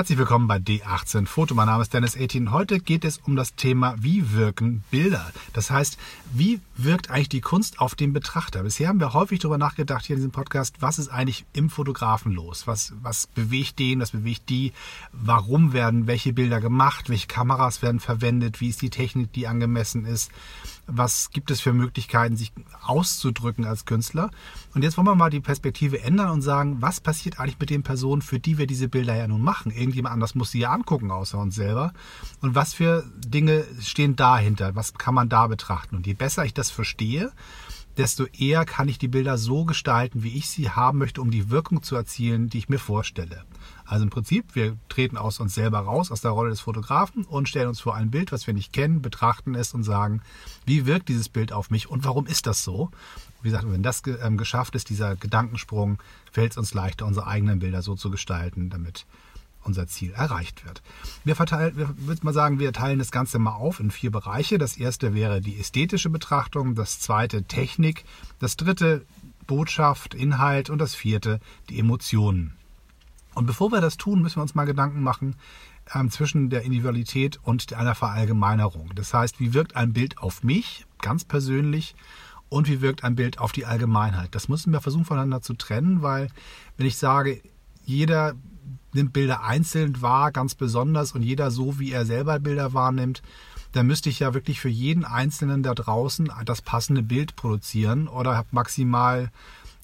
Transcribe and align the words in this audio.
Herzlich 0.00 0.16
willkommen 0.16 0.48
bei 0.48 0.56
D18 0.56 1.26
Foto. 1.26 1.54
Mein 1.54 1.66
Name 1.66 1.82
ist 1.82 1.92
Dennis 1.92 2.16
18. 2.16 2.52
Heute 2.52 2.80
geht 2.80 3.04
es 3.04 3.18
um 3.18 3.36
das 3.36 3.54
Thema, 3.54 3.96
wie 3.98 4.32
wirken 4.32 4.82
Bilder? 4.90 5.30
Das 5.52 5.70
heißt, 5.70 5.98
wie 6.32 6.58
wirkt 6.74 7.10
eigentlich 7.10 7.28
die 7.28 7.42
Kunst 7.42 7.80
auf 7.80 7.94
den 7.96 8.14
Betrachter? 8.14 8.62
Bisher 8.62 8.88
haben 8.88 8.98
wir 8.98 9.12
häufig 9.12 9.40
darüber 9.40 9.58
nachgedacht 9.58 10.06
hier 10.06 10.16
in 10.16 10.20
diesem 10.20 10.32
Podcast, 10.32 10.76
was 10.80 10.98
ist 10.98 11.08
eigentlich 11.08 11.44
im 11.52 11.68
Fotografen 11.68 12.32
los? 12.32 12.66
Was, 12.66 12.94
was 13.02 13.26
bewegt 13.26 13.78
den, 13.78 14.00
was 14.00 14.12
bewegt 14.12 14.48
die? 14.48 14.72
Warum 15.12 15.74
werden 15.74 16.06
welche 16.06 16.32
Bilder 16.32 16.62
gemacht? 16.62 17.10
Welche 17.10 17.26
Kameras 17.26 17.82
werden 17.82 18.00
verwendet? 18.00 18.62
Wie 18.62 18.70
ist 18.70 18.80
die 18.80 18.88
Technik, 18.88 19.34
die 19.34 19.48
angemessen 19.48 20.06
ist? 20.06 20.30
Was 20.92 21.30
gibt 21.30 21.50
es 21.50 21.60
für 21.60 21.72
Möglichkeiten, 21.72 22.36
sich 22.36 22.52
auszudrücken 22.82 23.64
als 23.64 23.84
Künstler? 23.84 24.30
Und 24.74 24.82
jetzt 24.82 24.96
wollen 24.96 25.06
wir 25.06 25.14
mal 25.14 25.30
die 25.30 25.40
Perspektive 25.40 26.02
ändern 26.02 26.30
und 26.30 26.42
sagen, 26.42 26.82
was 26.82 27.00
passiert 27.00 27.38
eigentlich 27.38 27.60
mit 27.60 27.70
den 27.70 27.84
Personen, 27.84 28.22
für 28.22 28.40
die 28.40 28.58
wir 28.58 28.66
diese 28.66 28.88
Bilder 28.88 29.14
ja 29.14 29.28
nun 29.28 29.42
machen? 29.42 29.70
Irgendjemand 29.70 30.12
anders 30.12 30.34
muss 30.34 30.50
sie 30.50 30.60
ja 30.60 30.72
angucken, 30.72 31.10
außer 31.10 31.38
uns 31.38 31.54
selber. 31.54 31.92
Und 32.40 32.56
was 32.56 32.74
für 32.74 33.04
Dinge 33.18 33.64
stehen 33.80 34.16
dahinter? 34.16 34.74
Was 34.74 34.94
kann 34.94 35.14
man 35.14 35.28
da 35.28 35.46
betrachten? 35.46 35.94
Und 35.94 36.06
je 36.06 36.14
besser 36.14 36.44
ich 36.44 36.54
das 36.54 36.70
verstehe, 36.70 37.32
desto 37.96 38.24
eher 38.26 38.64
kann 38.64 38.88
ich 38.88 38.98
die 38.98 39.08
Bilder 39.08 39.38
so 39.38 39.64
gestalten, 39.64 40.22
wie 40.22 40.36
ich 40.36 40.48
sie 40.48 40.70
haben 40.70 40.98
möchte, 40.98 41.20
um 41.20 41.30
die 41.30 41.50
Wirkung 41.50 41.82
zu 41.82 41.94
erzielen, 41.94 42.48
die 42.48 42.58
ich 42.58 42.68
mir 42.68 42.78
vorstelle. 42.78 43.44
Also 43.90 44.04
im 44.04 44.10
Prinzip, 44.10 44.54
wir 44.54 44.76
treten 44.88 45.16
aus 45.16 45.40
uns 45.40 45.52
selber 45.52 45.80
raus, 45.80 46.12
aus 46.12 46.20
der 46.20 46.30
Rolle 46.30 46.50
des 46.50 46.60
Fotografen 46.60 47.24
und 47.24 47.48
stellen 47.48 47.66
uns 47.66 47.80
vor 47.80 47.96
ein 47.96 48.12
Bild, 48.12 48.30
was 48.30 48.46
wir 48.46 48.54
nicht 48.54 48.72
kennen, 48.72 49.02
betrachten 49.02 49.56
es 49.56 49.74
und 49.74 49.82
sagen, 49.82 50.22
wie 50.64 50.86
wirkt 50.86 51.08
dieses 51.08 51.28
Bild 51.28 51.52
auf 51.52 51.70
mich 51.70 51.90
und 51.90 52.04
warum 52.04 52.26
ist 52.26 52.46
das 52.46 52.62
so? 52.62 52.92
Wie 53.42 53.48
gesagt, 53.48 53.64
wenn 53.68 53.82
das 53.82 54.02
ähm, 54.22 54.36
geschafft 54.36 54.76
ist, 54.76 54.90
dieser 54.90 55.16
Gedankensprung, 55.16 55.98
fällt 56.30 56.52
es 56.52 56.56
uns 56.56 56.72
leichter, 56.72 57.04
unsere 57.04 57.26
eigenen 57.26 57.58
Bilder 57.58 57.82
so 57.82 57.96
zu 57.96 58.12
gestalten, 58.12 58.70
damit 58.70 59.06
unser 59.64 59.88
Ziel 59.88 60.12
erreicht 60.12 60.64
wird. 60.64 60.82
Wir 61.24 61.34
verteilen, 61.34 61.76
wir 61.76 61.92
würde 61.98 62.24
mal 62.24 62.32
sagen, 62.32 62.60
wir 62.60 62.72
teilen 62.72 63.00
das 63.00 63.10
Ganze 63.10 63.40
mal 63.40 63.56
auf 63.56 63.80
in 63.80 63.90
vier 63.90 64.12
Bereiche. 64.12 64.58
Das 64.58 64.76
erste 64.76 65.14
wäre 65.14 65.40
die 65.40 65.58
ästhetische 65.58 66.10
Betrachtung, 66.10 66.76
das 66.76 67.00
zweite 67.00 67.42
Technik, 67.42 68.04
das 68.38 68.56
dritte 68.56 69.04
Botschaft, 69.48 70.14
Inhalt 70.14 70.70
und 70.70 70.78
das 70.78 70.94
vierte 70.94 71.40
die 71.68 71.80
Emotionen. 71.80 72.54
Und 73.34 73.46
bevor 73.46 73.70
wir 73.70 73.80
das 73.80 73.96
tun, 73.96 74.22
müssen 74.22 74.36
wir 74.36 74.42
uns 74.42 74.54
mal 74.54 74.66
Gedanken 74.66 75.02
machen 75.02 75.36
ähm, 75.94 76.10
zwischen 76.10 76.50
der 76.50 76.62
Individualität 76.62 77.38
und 77.42 77.72
einer 77.72 77.94
Verallgemeinerung. 77.94 78.90
Das 78.94 79.14
heißt, 79.14 79.40
wie 79.40 79.54
wirkt 79.54 79.76
ein 79.76 79.92
Bild 79.92 80.18
auf 80.18 80.42
mich, 80.42 80.86
ganz 81.00 81.24
persönlich, 81.24 81.94
und 82.48 82.68
wie 82.68 82.80
wirkt 82.80 83.04
ein 83.04 83.14
Bild 83.14 83.38
auf 83.38 83.52
die 83.52 83.64
Allgemeinheit. 83.64 84.34
Das 84.34 84.48
müssen 84.48 84.72
wir 84.72 84.80
versuchen 84.80 85.04
voneinander 85.04 85.40
zu 85.40 85.54
trennen, 85.54 86.02
weil 86.02 86.28
wenn 86.76 86.86
ich 86.86 86.96
sage, 86.96 87.40
jeder 87.84 88.34
nimmt 88.92 89.12
Bilder 89.12 89.44
einzeln 89.44 90.02
wahr, 90.02 90.32
ganz 90.32 90.54
besonders 90.54 91.12
und 91.12 91.22
jeder 91.22 91.50
so, 91.50 91.78
wie 91.78 91.92
er 91.92 92.04
selber 92.04 92.40
Bilder 92.40 92.74
wahrnimmt, 92.74 93.22
dann 93.72 93.86
müsste 93.86 94.08
ich 94.08 94.18
ja 94.18 94.34
wirklich 94.34 94.60
für 94.60 94.68
jeden 94.68 95.04
Einzelnen 95.04 95.62
da 95.62 95.74
draußen 95.74 96.32
das 96.44 96.60
passende 96.60 97.02
Bild 97.02 97.36
produzieren 97.36 98.08
oder 98.08 98.36
habe 98.36 98.48
maximal 98.50 99.30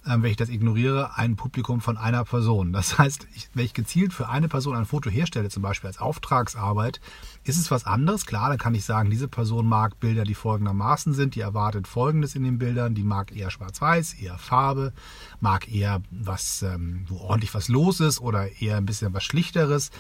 wenn 0.07 0.31
ich 0.31 0.37
das 0.37 0.49
ignoriere, 0.49 1.17
ein 1.17 1.37
Publikum 1.37 1.81
von 1.81 1.97
einer 1.97 2.25
Person. 2.25 2.73
Das 2.73 2.99
heißt, 2.99 3.27
ich, 3.35 3.49
wenn 3.55 3.65
ich 3.65 3.75
gezielt 3.75 4.13
für 4.13 4.29
eine 4.29 4.49
Person 4.49 4.77
ein 4.77 4.85
Foto 4.85 5.11
herstelle, 5.11 5.49
zum 5.49 5.63
Beispiel 5.63 5.89
als 5.89 5.99
Auftragsarbeit, 5.99 7.01
ist 7.45 7.59
es 7.59 7.71
was 7.71 7.85
anderes. 7.85 8.27
Klar, 8.27 8.49
dann 8.49 8.59
kann 8.59 8.75
ich 8.75 8.85
sagen, 8.85 9.11
diese 9.11 9.29
Person 9.29 9.67
mag 9.67 9.99
Bilder, 10.01 10.25
die 10.25 10.35
folgendermaßen 10.35 11.13
sind, 11.13 11.35
die 11.35 11.41
erwartet 11.41 11.89
Folgendes 11.89 12.35
in 12.35 12.45
den 12.45 12.59
Bildern, 12.59 12.95
die 12.95 13.05
mag 13.05 13.35
eher 13.35 13.51
Schwarz-Weiß, 13.51 14.15
eher 14.15 14.39
Farbe, 14.39 14.93
mag 15.41 15.73
eher 15.73 16.03
was, 16.11 16.63
ähm, 16.63 17.05
wo 17.09 17.19
ordentlich 17.19 17.55
was 17.55 17.69
los 17.69 18.01
ist 18.01 18.21
oder 18.21 18.61
eher 18.61 18.77
ein 18.77 18.87
bisschen 18.87 19.13
was 19.13 19.25
Schlichteres 19.25 19.91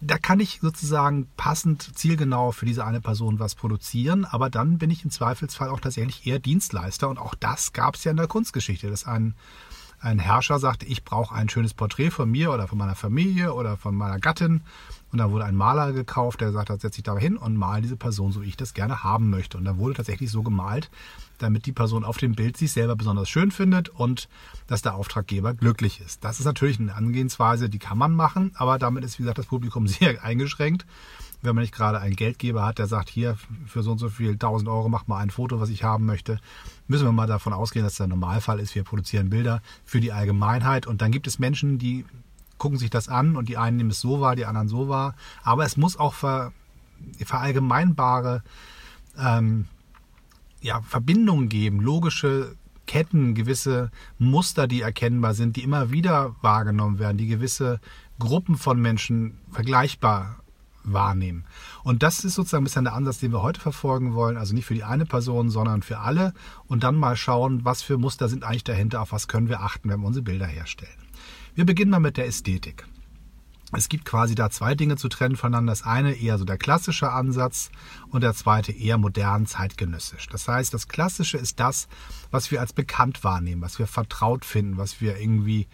da 0.00 0.18
kann 0.18 0.40
ich 0.40 0.58
sozusagen 0.60 1.28
passend, 1.36 1.96
zielgenau 1.96 2.50
für 2.50 2.66
diese 2.66 2.84
eine 2.84 3.00
Person 3.00 3.38
was 3.38 3.54
produzieren, 3.54 4.24
aber 4.24 4.50
dann 4.50 4.78
bin 4.78 4.90
ich 4.90 5.04
im 5.04 5.10
Zweifelsfall 5.10 5.68
auch 5.68 5.80
tatsächlich 5.80 6.26
eher 6.26 6.40
Dienstleister 6.40 7.08
und 7.08 7.18
auch 7.18 7.34
das 7.34 7.72
gab 7.72 7.94
es 7.94 8.04
ja 8.04 8.10
in 8.10 8.16
der 8.16 8.26
Kunstgeschichte, 8.26 8.90
dass 8.90 9.06
ein, 9.06 9.34
ein 10.02 10.18
Herrscher 10.18 10.58
sagte, 10.58 10.86
ich 10.86 11.04
brauche 11.04 11.34
ein 11.34 11.48
schönes 11.48 11.74
Porträt 11.74 12.10
von 12.10 12.30
mir 12.30 12.52
oder 12.52 12.68
von 12.68 12.78
meiner 12.78 12.94
Familie 12.94 13.54
oder 13.54 13.76
von 13.76 13.94
meiner 13.94 14.18
Gattin 14.18 14.62
und 15.12 15.18
da 15.18 15.30
wurde 15.30 15.44
ein 15.44 15.54
Maler 15.54 15.92
gekauft, 15.92 16.40
der 16.40 16.48
gesagt 16.48 16.70
hat, 16.70 16.80
setz 16.80 16.94
dich 16.94 17.04
da 17.04 17.16
hin 17.18 17.36
und 17.36 17.54
mal 17.54 17.82
diese 17.82 17.96
Person, 17.96 18.32
so 18.32 18.40
wie 18.42 18.48
ich 18.48 18.56
das 18.56 18.72
gerne 18.72 19.04
haben 19.04 19.28
möchte. 19.28 19.58
Und 19.58 19.66
da 19.66 19.76
wurde 19.76 19.94
tatsächlich 19.94 20.30
so 20.30 20.42
gemalt, 20.42 20.90
damit 21.36 21.66
die 21.66 21.72
Person 21.72 22.02
auf 22.02 22.16
dem 22.16 22.34
Bild 22.34 22.56
sich 22.56 22.72
selber 22.72 22.96
besonders 22.96 23.28
schön 23.28 23.50
findet 23.50 23.90
und 23.90 24.30
dass 24.68 24.80
der 24.80 24.94
Auftraggeber 24.94 25.52
glücklich 25.52 26.00
ist. 26.00 26.24
Das 26.24 26.40
ist 26.40 26.46
natürlich 26.46 26.80
eine 26.80 26.94
Angehensweise, 26.94 27.68
die 27.68 27.78
kann 27.78 27.98
man 27.98 28.14
machen, 28.14 28.52
aber 28.54 28.78
damit 28.78 29.04
ist, 29.04 29.18
wie 29.18 29.24
gesagt, 29.24 29.38
das 29.38 29.46
Publikum 29.46 29.86
sehr 29.86 30.24
eingeschränkt. 30.24 30.86
Wenn 31.42 31.54
man 31.54 31.62
nicht 31.62 31.74
gerade 31.74 32.00
einen 32.00 32.16
Geldgeber 32.16 32.64
hat, 32.64 32.78
der 32.78 32.86
sagt, 32.86 33.08
hier 33.08 33.36
für 33.66 33.82
so 33.82 33.92
und 33.92 33.98
so 33.98 34.08
viel 34.08 34.32
1000 34.32 34.68
Euro 34.68 34.88
mach 34.88 35.08
mal 35.08 35.18
ein 35.18 35.30
Foto, 35.30 35.60
was 35.60 35.70
ich 35.70 35.82
haben 35.82 36.06
möchte, 36.06 36.40
müssen 36.86 37.04
wir 37.04 37.12
mal 37.12 37.26
davon 37.26 37.52
ausgehen, 37.52 37.84
dass 37.84 37.96
der 37.96 38.06
Normalfall 38.06 38.60
ist. 38.60 38.74
Wir 38.74 38.84
produzieren 38.84 39.28
Bilder 39.28 39.60
für 39.84 40.00
die 40.00 40.12
Allgemeinheit 40.12 40.86
und 40.86 41.02
dann 41.02 41.10
gibt 41.10 41.26
es 41.26 41.38
Menschen, 41.38 41.78
die 41.78 42.04
gucken 42.58 42.78
sich 42.78 42.90
das 42.90 43.08
an 43.08 43.36
und 43.36 43.48
die 43.48 43.58
einen 43.58 43.76
nehmen 43.76 43.90
es 43.90 44.00
so 44.00 44.20
wahr, 44.20 44.36
die 44.36 44.46
anderen 44.46 44.68
so 44.68 44.88
wahr. 44.88 45.16
Aber 45.42 45.64
es 45.64 45.76
muss 45.76 45.98
auch 45.98 46.14
ver, 46.14 46.52
verallgemeinbare 47.24 48.44
ähm, 49.18 49.66
ja, 50.60 50.80
Verbindungen 50.82 51.48
geben, 51.48 51.80
logische 51.80 52.54
Ketten, 52.86 53.34
gewisse 53.34 53.90
Muster, 54.18 54.66
die 54.66 54.82
erkennbar 54.82 55.34
sind, 55.34 55.56
die 55.56 55.62
immer 55.62 55.90
wieder 55.90 56.36
wahrgenommen 56.40 56.98
werden, 56.98 57.16
die 57.16 57.26
gewisse 57.26 57.80
Gruppen 58.18 58.56
von 58.56 58.80
Menschen 58.80 59.38
vergleichbar 59.50 60.41
wahrnehmen. 60.84 61.44
Und 61.84 62.02
das 62.02 62.24
ist 62.24 62.34
sozusagen 62.34 62.62
ein 62.62 62.64
bisschen 62.64 62.84
der 62.84 62.94
Ansatz, 62.94 63.18
den 63.18 63.32
wir 63.32 63.42
heute 63.42 63.60
verfolgen 63.60 64.14
wollen. 64.14 64.36
Also 64.36 64.54
nicht 64.54 64.66
für 64.66 64.74
die 64.74 64.84
eine 64.84 65.06
Person, 65.06 65.50
sondern 65.50 65.82
für 65.82 65.98
alle. 65.98 66.32
Und 66.66 66.84
dann 66.84 66.96
mal 66.96 67.16
schauen, 67.16 67.64
was 67.64 67.82
für 67.82 67.98
Muster 67.98 68.28
sind 68.28 68.44
eigentlich 68.44 68.64
dahinter, 68.64 69.02
auf 69.02 69.12
was 69.12 69.28
können 69.28 69.48
wir 69.48 69.60
achten, 69.60 69.88
wenn 69.88 70.00
wir 70.00 70.06
unsere 70.06 70.24
Bilder 70.24 70.46
herstellen. 70.46 70.92
Wir 71.54 71.66
beginnen 71.66 71.90
mal 71.90 72.00
mit 72.00 72.16
der 72.16 72.26
Ästhetik. 72.26 72.86
Es 73.74 73.88
gibt 73.88 74.04
quasi 74.04 74.34
da 74.34 74.50
zwei 74.50 74.74
Dinge 74.74 74.96
zu 74.96 75.08
trennen 75.08 75.36
voneinander. 75.36 75.72
Das 75.72 75.82
eine 75.82 76.12
eher 76.12 76.36
so 76.36 76.44
der 76.44 76.58
klassische 76.58 77.10
Ansatz 77.10 77.70
und 78.10 78.22
der 78.22 78.34
zweite 78.34 78.70
eher 78.70 78.98
modern 78.98 79.46
zeitgenössisch. 79.46 80.26
Das 80.28 80.46
heißt, 80.46 80.74
das 80.74 80.88
Klassische 80.88 81.38
ist 81.38 81.58
das, 81.58 81.88
was 82.30 82.50
wir 82.50 82.60
als 82.60 82.74
bekannt 82.74 83.24
wahrnehmen, 83.24 83.62
was 83.62 83.78
wir 83.78 83.86
vertraut 83.86 84.44
finden, 84.44 84.76
was 84.76 85.00
wir 85.00 85.18
irgendwie 85.18 85.68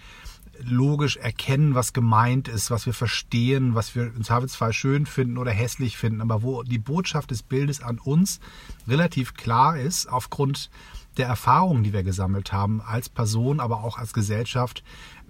logisch 0.62 1.16
erkennen, 1.16 1.74
was 1.74 1.92
gemeint 1.92 2.48
ist, 2.48 2.70
was 2.70 2.86
wir 2.86 2.94
verstehen, 2.94 3.74
was 3.74 3.94
wir 3.94 4.04
im 4.04 4.24
Zweifelsfall 4.24 4.72
schön 4.72 5.06
finden 5.06 5.38
oder 5.38 5.50
hässlich 5.50 5.96
finden, 5.96 6.20
aber 6.20 6.42
wo 6.42 6.62
die 6.62 6.78
Botschaft 6.78 7.30
des 7.30 7.42
Bildes 7.42 7.82
an 7.82 7.98
uns 7.98 8.40
relativ 8.86 9.34
klar 9.34 9.78
ist, 9.78 10.06
aufgrund 10.06 10.70
der 11.18 11.26
Erfahrungen, 11.26 11.82
die 11.82 11.92
wir 11.92 12.02
gesammelt 12.02 12.52
haben, 12.52 12.80
als 12.80 13.08
Person, 13.08 13.60
aber 13.60 13.82
auch 13.82 13.98
als 13.98 14.12
Gesellschaft, 14.12 14.82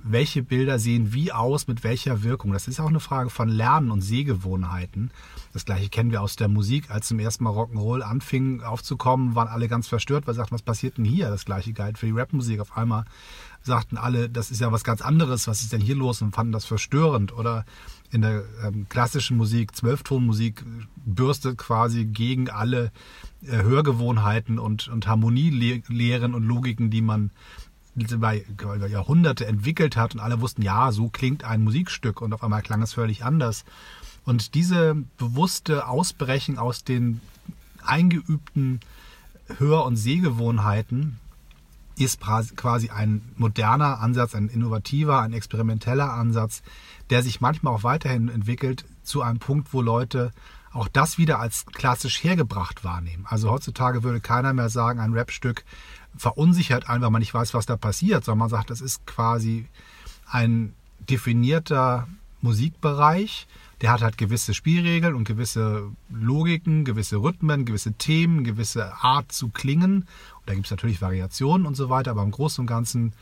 welche 0.02 0.42
Bilder 0.42 0.78
sehen 0.78 1.12
wie 1.12 1.32
aus, 1.32 1.66
mit 1.66 1.82
welcher 1.84 2.22
Wirkung. 2.22 2.52
Das 2.52 2.68
ist 2.68 2.80
auch 2.80 2.88
eine 2.88 3.00
Frage 3.00 3.30
von 3.30 3.48
Lernen 3.48 3.90
und 3.90 4.00
Sehgewohnheiten. 4.00 5.10
Das 5.52 5.64
gleiche 5.64 5.88
kennen 5.88 6.12
wir 6.12 6.22
aus 6.22 6.36
der 6.36 6.48
Musik. 6.48 6.90
Als 6.90 7.08
zum 7.08 7.18
ersten 7.18 7.44
Mal 7.44 7.52
Rock'n'Roll 7.52 8.02
anfing 8.02 8.62
aufzukommen, 8.62 9.34
waren 9.34 9.48
alle 9.48 9.68
ganz 9.68 9.88
verstört, 9.88 10.26
weil 10.26 10.34
sie 10.34 10.38
sagten, 10.38 10.54
was 10.54 10.62
passiert 10.62 10.98
denn 10.98 11.04
hier? 11.04 11.30
Das 11.30 11.44
gleiche 11.44 11.72
galt 11.72 11.98
für 11.98 12.06
die 12.06 12.12
Rapmusik. 12.12 12.60
Auf 12.60 12.76
einmal 12.76 13.04
sagten 13.62 13.96
alle, 13.96 14.28
das 14.28 14.50
ist 14.50 14.60
ja 14.60 14.70
was 14.70 14.84
ganz 14.84 15.02
anderes, 15.02 15.48
was 15.48 15.62
ist 15.62 15.72
denn 15.72 15.80
hier 15.80 15.96
los? 15.96 16.22
Und 16.22 16.34
fanden 16.34 16.52
das 16.52 16.64
verstörend. 16.64 17.32
Oder 17.32 17.64
in 18.10 18.22
der 18.22 18.44
ähm, 18.64 18.86
klassischen 18.88 19.36
Musik, 19.36 19.76
Zwölftonmusik, 19.76 20.64
bürstet 20.96 21.58
quasi 21.58 22.04
gegen 22.04 22.48
alle 22.50 22.90
äh, 23.42 23.62
Hörgewohnheiten 23.62 24.58
und, 24.58 24.88
und 24.88 25.06
Harmonielehren 25.06 26.34
und 26.34 26.44
Logiken, 26.44 26.90
die 26.90 27.02
man 27.02 27.30
über 27.94 28.86
Jahrhunderte 28.86 29.46
entwickelt 29.46 29.96
hat 29.96 30.14
und 30.14 30.20
alle 30.20 30.40
wussten, 30.40 30.62
ja, 30.62 30.92
so 30.92 31.08
klingt 31.08 31.44
ein 31.44 31.64
Musikstück 31.64 32.20
und 32.20 32.32
auf 32.32 32.44
einmal 32.44 32.62
klang 32.62 32.80
es 32.82 32.92
völlig 32.92 33.24
anders. 33.24 33.64
Und 34.24 34.54
diese 34.54 34.94
bewusste 35.16 35.88
Ausbrechen 35.88 36.58
aus 36.58 36.84
den 36.84 37.20
eingeübten 37.82 38.80
Hör- 39.58 39.84
und 39.84 39.96
Sehgewohnheiten 39.96 41.18
ist 42.00 42.20
quasi 42.20 42.90
ein 42.90 43.22
moderner 43.36 44.00
Ansatz, 44.00 44.34
ein 44.34 44.48
innovativer, 44.48 45.20
ein 45.20 45.32
experimenteller 45.32 46.12
Ansatz, 46.12 46.62
der 47.10 47.22
sich 47.22 47.40
manchmal 47.40 47.74
auch 47.74 47.82
weiterhin 47.82 48.28
entwickelt 48.28 48.84
zu 49.02 49.22
einem 49.22 49.38
Punkt, 49.38 49.72
wo 49.72 49.82
Leute 49.82 50.32
auch 50.72 50.88
das 50.88 51.18
wieder 51.18 51.40
als 51.40 51.66
klassisch 51.66 52.22
hergebracht 52.22 52.84
wahrnehmen. 52.84 53.26
Also 53.28 53.50
heutzutage 53.50 54.02
würde 54.02 54.20
keiner 54.20 54.52
mehr 54.52 54.68
sagen, 54.68 55.00
ein 55.00 55.14
Rapstück 55.16 55.64
verunsichert 56.16 56.88
einen, 56.88 57.02
weil 57.02 57.10
man 57.10 57.20
nicht 57.20 57.34
weiß, 57.34 57.54
was 57.54 57.66
da 57.66 57.76
passiert, 57.76 58.24
sondern 58.24 58.40
man 58.40 58.48
sagt, 58.50 58.70
das 58.70 58.80
ist 58.80 59.06
quasi 59.06 59.66
ein 60.30 60.74
definierter 61.08 62.06
Musikbereich, 62.42 63.46
der 63.80 63.92
hat 63.92 64.02
halt 64.02 64.18
gewisse 64.18 64.54
Spielregeln 64.54 65.14
und 65.14 65.24
gewisse 65.24 65.90
Logiken, 66.10 66.84
gewisse 66.84 67.16
Rhythmen, 67.16 67.64
gewisse 67.64 67.92
Themen, 67.92 68.44
gewisse 68.44 68.92
Art 69.02 69.30
zu 69.32 69.48
klingen. 69.48 70.02
Und 70.02 70.46
da 70.46 70.54
gibt 70.54 70.66
es 70.66 70.70
natürlich 70.70 71.00
Variationen 71.00 71.66
und 71.66 71.76
so 71.76 71.88
weiter, 71.88 72.10
aber 72.10 72.22
im 72.22 72.30
Großen 72.30 72.62
und 72.62 72.66
Ganzen 72.66 73.12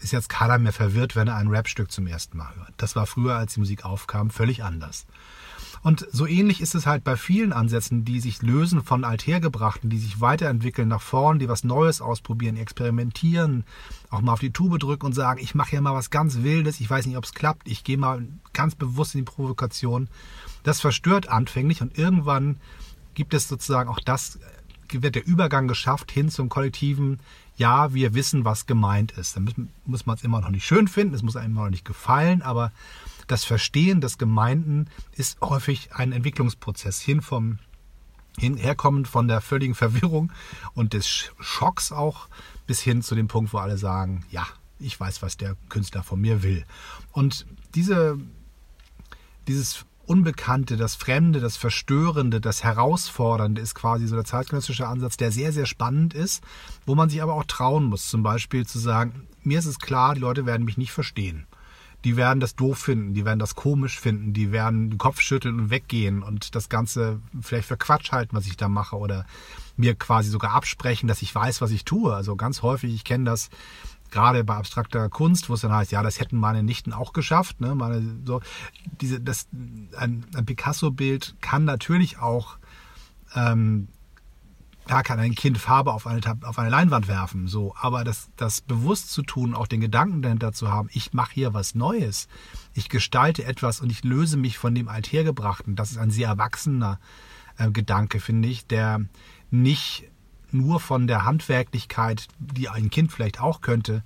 ist 0.00 0.12
jetzt 0.12 0.28
keiner 0.30 0.58
mehr 0.58 0.72
verwirrt, 0.72 1.14
wenn 1.14 1.28
er 1.28 1.36
ein 1.36 1.54
Rapstück 1.54 1.92
zum 1.92 2.06
ersten 2.06 2.38
Mal 2.38 2.54
hört. 2.56 2.72
Das 2.78 2.96
war 2.96 3.06
früher, 3.06 3.34
als 3.34 3.54
die 3.54 3.60
Musik 3.60 3.84
aufkam, 3.84 4.30
völlig 4.30 4.64
anders. 4.64 5.06
Und 5.82 6.06
so 6.10 6.26
ähnlich 6.26 6.60
ist 6.60 6.74
es 6.74 6.86
halt 6.86 7.04
bei 7.04 7.16
vielen 7.16 7.52
Ansätzen, 7.52 8.04
die 8.04 8.20
sich 8.20 8.42
lösen 8.42 8.82
von 8.82 9.04
althergebrachten, 9.04 9.90
die 9.90 9.98
sich 9.98 10.20
weiterentwickeln 10.20 10.88
nach 10.88 11.00
vorn, 11.00 11.38
die 11.38 11.48
was 11.48 11.64
Neues 11.64 12.00
ausprobieren, 12.00 12.56
experimentieren, 12.56 13.64
auch 14.10 14.20
mal 14.20 14.32
auf 14.32 14.40
die 14.40 14.52
Tube 14.52 14.78
drücken 14.78 15.06
und 15.06 15.14
sagen, 15.14 15.40
ich 15.42 15.54
mache 15.54 15.70
hier 15.70 15.80
mal 15.80 15.94
was 15.94 16.10
ganz 16.10 16.42
Wildes, 16.42 16.80
ich 16.80 16.90
weiß 16.90 17.06
nicht, 17.06 17.16
ob 17.16 17.24
es 17.24 17.34
klappt, 17.34 17.68
ich 17.68 17.84
gehe 17.84 17.98
mal 17.98 18.26
ganz 18.52 18.74
bewusst 18.74 19.14
in 19.14 19.20
die 19.20 19.30
Provokation. 19.30 20.08
Das 20.62 20.80
verstört 20.80 21.28
anfänglich 21.28 21.82
und 21.82 21.96
irgendwann 21.96 22.56
gibt 23.14 23.34
es 23.34 23.48
sozusagen 23.48 23.88
auch 23.88 24.00
das, 24.00 24.38
wird 24.90 25.14
der 25.14 25.26
Übergang 25.26 25.68
geschafft 25.68 26.10
hin 26.10 26.30
zum 26.30 26.48
kollektiven, 26.48 27.20
ja, 27.56 27.92
wir 27.92 28.14
wissen, 28.14 28.44
was 28.44 28.66
gemeint 28.66 29.12
ist. 29.12 29.36
Da 29.36 29.40
muss 29.84 30.06
man 30.06 30.16
es 30.16 30.22
immer 30.22 30.40
noch 30.40 30.50
nicht 30.50 30.64
schön 30.64 30.88
finden, 30.88 31.14
es 31.14 31.22
muss 31.22 31.36
einem 31.36 31.52
immer 31.52 31.64
noch 31.64 31.70
nicht 31.70 31.84
gefallen, 31.84 32.42
aber 32.42 32.72
das 33.28 33.44
Verstehen 33.44 34.00
des 34.00 34.18
Gemeinden 34.18 34.88
ist 35.12 35.40
häufig 35.40 35.90
ein 35.92 36.12
Entwicklungsprozess 36.12 37.00
hin 37.00 37.22
vom 37.22 37.58
hin, 38.38 38.56
herkommend 38.56 39.08
von 39.08 39.28
der 39.28 39.40
völligen 39.40 39.74
Verwirrung 39.74 40.32
und 40.74 40.92
des 40.92 41.06
Schocks 41.40 41.92
auch 41.92 42.28
bis 42.66 42.80
hin 42.80 43.02
zu 43.02 43.14
dem 43.14 43.28
Punkt, 43.28 43.52
wo 43.52 43.58
alle 43.58 43.78
sagen, 43.78 44.24
ja, 44.30 44.46
ich 44.78 44.98
weiß, 44.98 45.22
was 45.22 45.36
der 45.36 45.56
Künstler 45.68 46.02
von 46.02 46.20
mir 46.20 46.42
will. 46.42 46.64
Und 47.10 47.46
diese, 47.74 48.16
dieses 49.48 49.84
Unbekannte, 50.06 50.76
das 50.76 50.94
Fremde, 50.94 51.40
das 51.40 51.56
Verstörende, 51.56 52.40
das 52.40 52.62
Herausfordernde 52.62 53.60
ist 53.60 53.74
quasi 53.74 54.06
so 54.06 54.14
der 54.14 54.24
zeitgenössische 54.24 54.86
Ansatz, 54.86 55.16
der 55.16 55.32
sehr, 55.32 55.52
sehr 55.52 55.66
spannend 55.66 56.14
ist, 56.14 56.42
wo 56.86 56.94
man 56.94 57.10
sich 57.10 57.22
aber 57.22 57.34
auch 57.34 57.44
trauen 57.44 57.84
muss, 57.84 58.08
zum 58.08 58.22
Beispiel 58.22 58.66
zu 58.66 58.78
sagen, 58.78 59.26
mir 59.42 59.58
ist 59.58 59.66
es 59.66 59.80
klar, 59.80 60.14
die 60.14 60.20
Leute 60.20 60.46
werden 60.46 60.64
mich 60.64 60.78
nicht 60.78 60.92
verstehen 60.92 61.46
die 62.04 62.16
werden 62.16 62.40
das 62.40 62.54
doof 62.54 62.78
finden, 62.78 63.14
die 63.14 63.24
werden 63.24 63.38
das 63.38 63.54
komisch 63.54 63.98
finden, 63.98 64.32
die 64.32 64.52
werden 64.52 64.90
den 64.90 64.98
Kopf 64.98 65.20
schütteln 65.20 65.58
und 65.58 65.70
weggehen 65.70 66.22
und 66.22 66.54
das 66.54 66.68
Ganze 66.68 67.20
vielleicht 67.40 67.68
für 67.68 67.76
Quatsch 67.76 68.12
halten, 68.12 68.36
was 68.36 68.46
ich 68.46 68.56
da 68.56 68.68
mache 68.68 68.96
oder 68.96 69.26
mir 69.76 69.94
quasi 69.94 70.30
sogar 70.30 70.52
absprechen, 70.52 71.08
dass 71.08 71.22
ich 71.22 71.34
weiß, 71.34 71.60
was 71.60 71.70
ich 71.70 71.84
tue. 71.84 72.14
Also 72.14 72.36
ganz 72.36 72.62
häufig, 72.62 72.94
ich 72.94 73.04
kenne 73.04 73.24
das 73.24 73.50
gerade 74.10 74.44
bei 74.44 74.54
abstrakter 74.54 75.08
Kunst, 75.08 75.48
wo 75.48 75.54
es 75.54 75.60
dann 75.60 75.72
heißt, 75.72 75.92
ja, 75.92 76.02
das 76.02 76.20
hätten 76.20 76.38
meine 76.38 76.62
Nichten 76.62 76.92
auch 76.92 77.12
geschafft. 77.12 77.60
Ne? 77.60 77.74
Meine, 77.74 78.02
so, 78.24 78.40
diese, 79.00 79.20
das, 79.20 79.48
ein, 79.96 80.24
ein 80.34 80.46
Picasso-Bild 80.46 81.36
kann 81.40 81.64
natürlich 81.64 82.18
auch 82.18 82.58
ähm, 83.34 83.88
da 84.88 85.02
kann 85.02 85.20
ein 85.20 85.34
Kind 85.34 85.58
Farbe 85.58 85.92
auf 85.92 86.06
eine, 86.06 86.20
auf 86.42 86.58
eine 86.58 86.70
Leinwand 86.70 87.08
werfen, 87.08 87.46
so. 87.46 87.74
Aber 87.78 88.04
das, 88.04 88.30
das 88.36 88.62
bewusst 88.62 89.12
zu 89.12 89.22
tun, 89.22 89.54
auch 89.54 89.66
den 89.66 89.80
Gedanken 89.80 90.22
dahinter 90.22 90.52
zu 90.52 90.72
haben, 90.72 90.88
ich 90.92 91.12
mache 91.12 91.34
hier 91.34 91.54
was 91.54 91.74
Neues, 91.74 92.26
ich 92.72 92.88
gestalte 92.88 93.44
etwas 93.44 93.80
und 93.80 93.92
ich 93.92 94.02
löse 94.02 94.38
mich 94.38 94.56
von 94.56 94.74
dem 94.74 94.88
Althergebrachten, 94.88 95.76
das 95.76 95.90
ist 95.90 95.98
ein 95.98 96.10
sehr 96.10 96.28
erwachsener 96.28 96.98
äh, 97.58 97.70
Gedanke, 97.70 98.18
finde 98.18 98.48
ich, 98.48 98.66
der 98.66 99.02
nicht 99.50 100.04
nur 100.50 100.80
von 100.80 101.06
der 101.06 101.26
Handwerklichkeit, 101.26 102.26
die 102.38 102.70
ein 102.70 102.88
Kind 102.88 103.12
vielleicht 103.12 103.40
auch 103.40 103.60
könnte, 103.60 104.02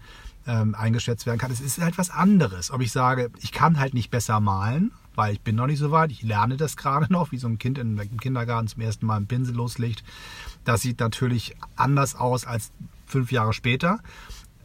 ähm, 0.49 0.75
eingeschätzt 0.75 1.27
werden 1.27 1.39
kann. 1.39 1.53
Es 1.53 1.61
ist 1.61 1.79
halt 1.79 1.97
was 1.97 2.11
anderes. 2.11 2.73
Ob 2.73 2.81
ich 2.81 2.91
sage, 2.91 3.31
ich 3.41 3.53
kann 3.53 3.79
halt 3.79 3.95
nicht 3.95 4.11
besser 4.11 4.41
malen, 4.41 4.91
weil 5.15 5.35
ich 5.35 5.41
bin 5.41 5.57
noch 5.57 5.67
nicht 5.67 5.79
so 5.79 5.91
weit, 5.91 6.11
ich 6.11 6.23
lerne 6.23 6.57
das 6.57 6.77
gerade 6.77 7.13
noch, 7.13 7.33
wie 7.33 7.39
so 7.39 7.49
ein 7.49 7.59
Kind 7.59 7.79
im 7.79 7.99
Kindergarten 8.19 8.69
zum 8.69 8.83
ersten 8.83 9.07
Mal 9.07 9.17
einen 9.17 9.27
Pinsel 9.27 9.55
loslegt. 9.55 10.03
Das 10.65 10.83
sieht 10.83 11.01
natürlich 11.01 11.57
anders 11.77 12.15
aus 12.15 12.47
als 12.47 12.73
fünf 13.07 13.33
Jahre 13.33 13.53
später. 13.53 14.01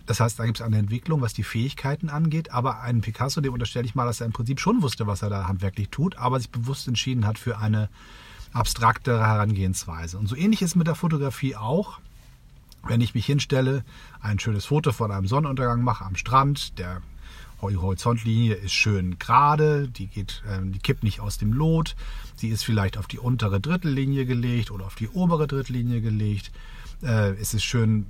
Das 0.06 0.22
heißt, 0.22 0.40
da 0.40 0.46
gibt 0.46 0.60
es 0.60 0.66
eine 0.66 0.78
Entwicklung, 0.78 1.22
was 1.22 1.34
die 1.34 1.44
Fähigkeiten 1.44 2.10
angeht. 2.10 2.52
Aber 2.52 2.82
einen 2.82 3.02
Picasso, 3.02 3.42
dem 3.42 3.54
unterstelle 3.54 3.86
ich 3.86 3.94
mal, 3.94 4.06
dass 4.06 4.22
er 4.22 4.26
im 4.26 4.32
Prinzip 4.32 4.60
schon 4.60 4.82
wusste, 4.82 5.06
was 5.06 5.22
er 5.22 5.30
da 5.30 5.48
handwerklich 5.48 5.90
tut, 5.90 6.18
aber 6.18 6.40
sich 6.40 6.50
bewusst 6.50 6.88
entschieden 6.88 7.28
hat 7.28 7.38
für 7.38 7.58
eine 7.58 7.90
abstraktere 8.54 9.28
Herangehensweise. 9.28 10.18
Und 10.18 10.28
so 10.28 10.36
ähnlich 10.36 10.62
ist 10.62 10.76
mit 10.76 10.88
der 10.88 10.96
Fotografie 10.96 11.56
auch. 11.58 12.00
Wenn 12.88 13.02
ich 13.02 13.16
mich 13.16 13.26
hinstelle, 13.26 13.84
ein 14.22 14.40
schönes 14.40 14.66
Foto 14.66 14.94
von 14.94 15.12
einem 15.12 15.28
Sonnenuntergang 15.28 15.84
mache 15.84 16.06
am 16.06 16.16
Strand, 16.16 16.80
der 16.80 17.02
die 17.64 17.78
Horizontlinie 17.78 18.54
ist 18.56 18.74
schön 18.74 19.18
gerade, 19.18 19.88
die, 19.88 20.08
geht, 20.08 20.44
ähm, 20.50 20.72
die 20.72 20.80
kippt 20.80 21.04
nicht 21.04 21.20
aus 21.20 21.38
dem 21.38 21.54
Lot. 21.54 21.96
Sie 22.36 22.50
ist 22.50 22.64
vielleicht 22.64 22.98
auf 22.98 23.08
die 23.08 23.20
untere 23.20 23.60
Drittellinie 23.60 24.26
gelegt 24.26 24.72
oder 24.72 24.86
auf 24.86 24.96
die 24.96 25.10
obere 25.10 25.48
Drittellinie 25.48 26.02
gelegt. 26.02 26.52
Äh, 27.02 27.32
es 27.34 27.54
ist 27.54 27.64
schön 27.64 28.06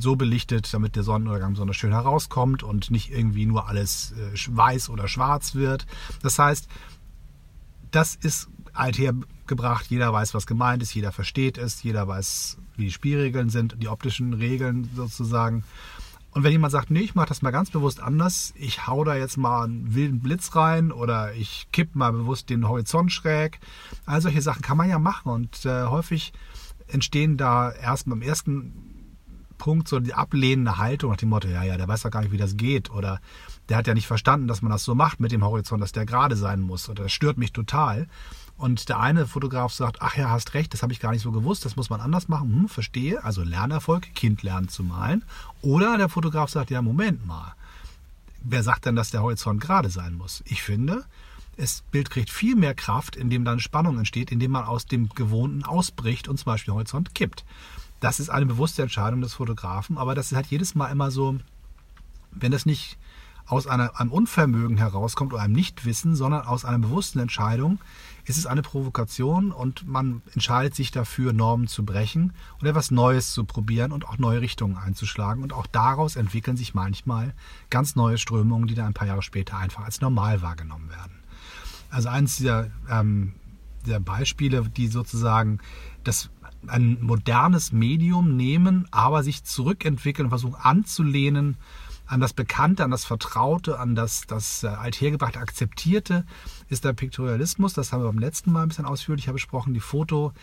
so 0.00 0.16
belichtet, 0.16 0.72
damit 0.72 0.96
der 0.96 1.02
Sonnenuntergang 1.02 1.52
besonders 1.52 1.76
schön 1.76 1.92
herauskommt 1.92 2.62
und 2.62 2.90
nicht 2.90 3.10
irgendwie 3.12 3.46
nur 3.46 3.68
alles 3.68 4.12
äh, 4.12 4.56
weiß 4.56 4.88
oder 4.88 5.08
schwarz 5.08 5.54
wird. 5.54 5.86
Das 6.22 6.38
heißt, 6.38 6.68
das 7.90 8.14
ist 8.14 8.48
althergebracht. 8.72 9.86
Jeder 9.90 10.12
weiß, 10.12 10.34
was 10.34 10.46
gemeint 10.46 10.82
ist, 10.82 10.94
jeder 10.94 11.12
versteht 11.12 11.58
es, 11.58 11.82
jeder 11.82 12.08
weiß, 12.08 12.58
wie 12.76 12.86
die 12.86 12.92
Spielregeln 12.92 13.50
sind, 13.50 13.76
die 13.80 13.88
optischen 13.88 14.32
Regeln 14.32 14.88
sozusagen. 14.96 15.64
Und 16.32 16.44
wenn 16.44 16.52
jemand 16.52 16.72
sagt, 16.72 16.90
nee, 16.90 17.00
ich 17.00 17.14
mache 17.14 17.28
das 17.28 17.42
mal 17.42 17.50
ganz 17.50 17.70
bewusst 17.70 18.00
anders, 18.00 18.54
ich 18.56 18.86
hau 18.86 19.04
da 19.04 19.14
jetzt 19.14 19.36
mal 19.36 19.64
einen 19.64 19.94
wilden 19.94 20.20
Blitz 20.20 20.56
rein 20.56 20.90
oder 20.90 21.34
ich 21.34 21.68
kipp 21.72 21.94
mal 21.94 22.10
bewusst 22.10 22.48
den 22.48 22.68
Horizont 22.68 23.12
schräg, 23.12 23.60
all 24.06 24.20
solche 24.22 24.40
Sachen 24.40 24.62
kann 24.62 24.78
man 24.78 24.88
ja 24.88 24.98
machen 24.98 25.30
und 25.30 25.66
äh, 25.66 25.84
häufig 25.84 26.32
entstehen 26.88 27.36
da 27.36 27.70
erst 27.70 28.08
beim 28.08 28.22
ersten 28.22 28.72
Punkt 29.58 29.88
so 29.88 30.00
die 30.00 30.14
ablehnende 30.14 30.78
Haltung 30.78 31.10
nach 31.10 31.18
dem 31.18 31.28
Motto, 31.28 31.48
ja, 31.48 31.62
ja, 31.62 31.76
der 31.76 31.86
weiß 31.86 32.02
doch 32.02 32.10
gar 32.10 32.22
nicht, 32.22 32.32
wie 32.32 32.38
das 32.38 32.56
geht 32.56 32.90
oder 32.90 33.20
der 33.68 33.76
hat 33.76 33.86
ja 33.86 33.94
nicht 33.94 34.06
verstanden, 34.06 34.48
dass 34.48 34.62
man 34.62 34.72
das 34.72 34.84
so 34.84 34.94
macht 34.94 35.20
mit 35.20 35.32
dem 35.32 35.44
Horizont, 35.44 35.82
dass 35.82 35.92
der 35.92 36.06
gerade 36.06 36.34
sein 36.34 36.60
muss 36.60 36.88
oder 36.88 37.04
das 37.04 37.12
stört 37.12 37.36
mich 37.36 37.52
total. 37.52 38.08
Und 38.62 38.88
der 38.88 39.00
eine 39.00 39.26
Fotograf 39.26 39.72
sagt, 39.72 40.00
ach 40.02 40.16
ja, 40.16 40.30
hast 40.30 40.54
recht, 40.54 40.72
das 40.72 40.84
habe 40.84 40.92
ich 40.92 41.00
gar 41.00 41.10
nicht 41.10 41.22
so 41.22 41.32
gewusst, 41.32 41.64
das 41.64 41.74
muss 41.74 41.90
man 41.90 42.00
anders 42.00 42.28
machen. 42.28 42.54
Hm, 42.54 42.68
verstehe, 42.68 43.24
also 43.24 43.42
Lernerfolg, 43.42 44.14
Kind 44.14 44.44
lernt 44.44 44.70
zu 44.70 44.84
malen. 44.84 45.24
Oder 45.62 45.98
der 45.98 46.08
Fotograf 46.08 46.48
sagt, 46.48 46.70
ja, 46.70 46.80
Moment 46.80 47.26
mal, 47.26 47.56
wer 48.44 48.62
sagt 48.62 48.86
denn, 48.86 48.94
dass 48.94 49.10
der 49.10 49.20
Horizont 49.20 49.60
gerade 49.60 49.90
sein 49.90 50.14
muss? 50.14 50.44
Ich 50.46 50.62
finde, 50.62 51.04
das 51.56 51.82
Bild 51.90 52.08
kriegt 52.08 52.30
viel 52.30 52.54
mehr 52.54 52.72
Kraft, 52.72 53.16
indem 53.16 53.44
dann 53.44 53.58
Spannung 53.58 53.98
entsteht, 53.98 54.30
indem 54.30 54.52
man 54.52 54.64
aus 54.64 54.86
dem 54.86 55.08
Gewohnten 55.08 55.64
ausbricht 55.64 56.28
und 56.28 56.36
zum 56.36 56.44
Beispiel 56.44 56.70
den 56.70 56.76
Horizont 56.76 57.16
kippt. 57.16 57.44
Das 57.98 58.20
ist 58.20 58.30
eine 58.30 58.46
bewusste 58.46 58.82
Entscheidung 58.82 59.22
des 59.22 59.34
Fotografen, 59.34 59.98
aber 59.98 60.14
das 60.14 60.30
ist 60.30 60.36
halt 60.36 60.46
jedes 60.46 60.76
Mal 60.76 60.92
immer 60.92 61.10
so, 61.10 61.36
wenn 62.30 62.52
das 62.52 62.64
nicht 62.64 62.96
aus 63.46 63.66
einer, 63.66 63.98
einem 63.98 64.12
Unvermögen 64.12 64.76
herauskommt 64.76 65.32
oder 65.32 65.42
einem 65.42 65.54
Nichtwissen, 65.54 66.14
sondern 66.14 66.46
aus 66.46 66.64
einer 66.64 66.78
bewussten 66.78 67.18
Entscheidung, 67.18 67.78
ist 68.24 68.38
es 68.38 68.46
eine 68.46 68.62
Provokation 68.62 69.50
und 69.50 69.86
man 69.86 70.22
entscheidet 70.32 70.74
sich 70.74 70.90
dafür, 70.90 71.32
Normen 71.32 71.66
zu 71.66 71.84
brechen 71.84 72.32
und 72.60 72.66
etwas 72.66 72.90
Neues 72.90 73.32
zu 73.32 73.44
probieren 73.44 73.90
und 73.90 74.06
auch 74.06 74.18
neue 74.18 74.40
Richtungen 74.40 74.76
einzuschlagen. 74.76 75.42
Und 75.42 75.52
auch 75.52 75.66
daraus 75.66 76.16
entwickeln 76.16 76.56
sich 76.56 76.72
manchmal 76.72 77.34
ganz 77.68 77.96
neue 77.96 78.18
Strömungen, 78.18 78.68
die 78.68 78.74
dann 78.74 78.86
ein 78.86 78.94
paar 78.94 79.08
Jahre 79.08 79.22
später 79.22 79.56
einfach 79.58 79.84
als 79.84 80.00
normal 80.00 80.40
wahrgenommen 80.40 80.88
werden. 80.90 81.12
Also 81.90 82.08
eines 82.08 82.36
dieser, 82.36 82.70
ähm, 82.88 83.34
dieser 83.84 84.00
Beispiele, 84.00 84.68
die 84.68 84.86
sozusagen 84.86 85.58
das 86.04 86.30
ein 86.68 86.98
modernes 87.00 87.72
Medium 87.72 88.36
nehmen, 88.36 88.86
aber 88.92 89.24
sich 89.24 89.42
zurückentwickeln 89.42 90.26
und 90.26 90.30
versuchen 90.30 90.54
anzulehnen 90.54 91.56
an 92.12 92.20
das 92.20 92.34
Bekannte, 92.34 92.84
an 92.84 92.90
das 92.90 93.06
Vertraute, 93.06 93.78
an 93.78 93.94
das, 93.94 94.26
das 94.26 94.64
äh, 94.64 94.66
althergebrachte, 94.66 95.38
akzeptierte, 95.38 96.26
ist 96.68 96.84
der 96.84 96.92
Piktorialismus. 96.92 97.72
Das 97.72 97.90
haben 97.90 98.02
wir 98.02 98.08
beim 98.08 98.18
letzten 98.18 98.52
Mal 98.52 98.64
ein 98.64 98.68
bisschen 98.68 98.84
ausführlicher 98.84 99.32
besprochen. 99.32 99.72
Die 99.72 99.80
Fotoschule, 99.80 100.34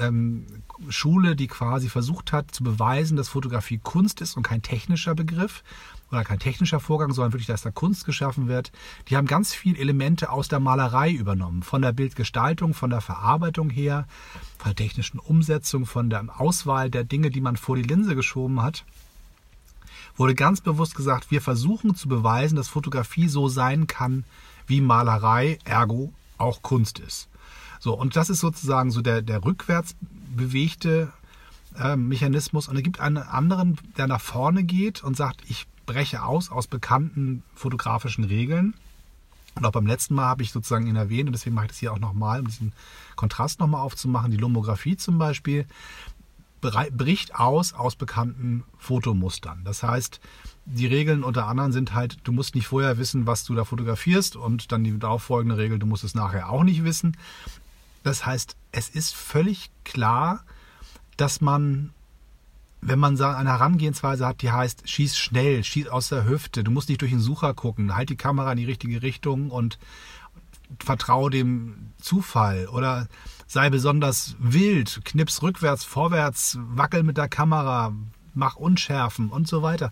ähm, 0.00 1.36
die 1.36 1.48
quasi 1.48 1.90
versucht 1.90 2.32
hat 2.32 2.54
zu 2.54 2.64
beweisen, 2.64 3.18
dass 3.18 3.28
Fotografie 3.28 3.76
Kunst 3.76 4.22
ist 4.22 4.38
und 4.38 4.42
kein 4.42 4.62
technischer 4.62 5.14
Begriff 5.14 5.62
oder 6.10 6.24
kein 6.24 6.38
technischer 6.38 6.80
Vorgang, 6.80 7.12
sondern 7.12 7.34
wirklich, 7.34 7.46
dass 7.46 7.60
da 7.60 7.70
Kunst 7.70 8.06
geschaffen 8.06 8.48
wird. 8.48 8.72
Die 9.08 9.16
haben 9.18 9.26
ganz 9.26 9.52
viele 9.52 9.78
Elemente 9.78 10.30
aus 10.30 10.48
der 10.48 10.60
Malerei 10.60 11.10
übernommen, 11.10 11.62
von 11.62 11.82
der 11.82 11.92
Bildgestaltung, 11.92 12.72
von 12.72 12.88
der 12.88 13.02
Verarbeitung 13.02 13.68
her, 13.68 14.06
von 14.56 14.70
der 14.70 14.76
technischen 14.76 15.18
Umsetzung, 15.18 15.84
von 15.84 16.08
der 16.08 16.40
Auswahl 16.40 16.88
der 16.88 17.04
Dinge, 17.04 17.28
die 17.28 17.42
man 17.42 17.58
vor 17.58 17.76
die 17.76 17.82
Linse 17.82 18.14
geschoben 18.14 18.62
hat 18.62 18.86
wurde 20.16 20.34
ganz 20.34 20.60
bewusst 20.60 20.94
gesagt, 20.94 21.30
wir 21.30 21.40
versuchen 21.40 21.94
zu 21.94 22.08
beweisen, 22.08 22.56
dass 22.56 22.68
Fotografie 22.68 23.28
so 23.28 23.48
sein 23.48 23.86
kann, 23.86 24.24
wie 24.66 24.80
Malerei, 24.80 25.58
ergo 25.64 26.12
auch 26.38 26.62
Kunst 26.62 26.98
ist. 26.98 27.28
So, 27.80 27.94
und 27.94 28.16
das 28.16 28.30
ist 28.30 28.40
sozusagen 28.40 28.90
so 28.90 29.00
der, 29.00 29.22
der 29.22 29.44
rückwärts 29.44 29.96
bewegte 30.36 31.12
äh, 31.78 31.96
Mechanismus. 31.96 32.68
Und 32.68 32.76
es 32.76 32.82
gibt 32.82 33.00
einen 33.00 33.18
anderen, 33.18 33.78
der 33.96 34.06
nach 34.06 34.20
vorne 34.20 34.62
geht 34.62 35.02
und 35.02 35.16
sagt, 35.16 35.42
ich 35.48 35.66
breche 35.86 36.22
aus 36.22 36.50
aus 36.50 36.66
bekannten 36.66 37.42
fotografischen 37.54 38.24
Regeln. 38.24 38.74
Und 39.54 39.66
auch 39.66 39.72
beim 39.72 39.86
letzten 39.86 40.14
Mal 40.14 40.26
habe 40.26 40.42
ich 40.42 40.52
sozusagen 40.52 40.86
ihn 40.86 40.96
erwähnt 40.96 41.28
und 41.28 41.32
deswegen 41.32 41.54
mache 41.54 41.66
ich 41.66 41.72
das 41.72 41.78
hier 41.78 41.92
auch 41.92 41.98
nochmal, 41.98 42.40
um 42.40 42.46
diesen 42.46 42.72
Kontrast 43.16 43.60
nochmal 43.60 43.82
aufzumachen. 43.82 44.30
Die 44.30 44.38
Lomographie 44.38 44.96
zum 44.96 45.18
Beispiel 45.18 45.66
bricht 46.62 47.34
aus 47.34 47.74
aus 47.74 47.96
bekannten 47.96 48.64
Fotomustern. 48.78 49.62
Das 49.64 49.82
heißt, 49.82 50.20
die 50.64 50.86
Regeln 50.86 51.24
unter 51.24 51.46
anderem 51.46 51.72
sind 51.72 51.92
halt, 51.92 52.18
du 52.24 52.32
musst 52.32 52.54
nicht 52.54 52.68
vorher 52.68 52.98
wissen, 52.98 53.26
was 53.26 53.44
du 53.44 53.54
da 53.54 53.64
fotografierst 53.64 54.36
und 54.36 54.72
dann 54.72 54.84
die 54.84 54.98
darauffolgende 54.98 55.58
Regel, 55.58 55.78
du 55.78 55.86
musst 55.86 56.04
es 56.04 56.14
nachher 56.14 56.48
auch 56.48 56.62
nicht 56.62 56.84
wissen. 56.84 57.16
Das 58.04 58.24
heißt, 58.24 58.56
es 58.70 58.88
ist 58.88 59.14
völlig 59.14 59.70
klar, 59.84 60.44
dass 61.16 61.40
man, 61.40 61.92
wenn 62.80 62.98
man 62.98 63.20
eine 63.20 63.50
Herangehensweise 63.50 64.26
hat, 64.26 64.42
die 64.42 64.52
heißt, 64.52 64.88
schieß 64.88 65.18
schnell, 65.18 65.62
schieß 65.64 65.88
aus 65.88 66.08
der 66.08 66.26
Hüfte, 66.26 66.64
du 66.64 66.70
musst 66.70 66.88
nicht 66.88 67.00
durch 67.00 67.12
den 67.12 67.20
Sucher 67.20 67.54
gucken, 67.54 67.94
halt 67.94 68.08
die 68.08 68.16
Kamera 68.16 68.52
in 68.52 68.58
die 68.58 68.64
richtige 68.64 69.02
Richtung 69.02 69.50
und 69.50 69.78
vertraue 70.78 71.30
dem 71.30 71.92
Zufall 72.00 72.68
oder 72.68 73.08
sei 73.52 73.68
besonders 73.68 74.34
wild, 74.38 75.04
knips 75.04 75.42
rückwärts, 75.42 75.84
vorwärts, 75.84 76.56
wackel 76.58 77.02
mit 77.02 77.18
der 77.18 77.28
Kamera, 77.28 77.92
mach 78.32 78.56
Unschärfen 78.56 79.28
und 79.28 79.46
so 79.46 79.62
weiter. 79.62 79.90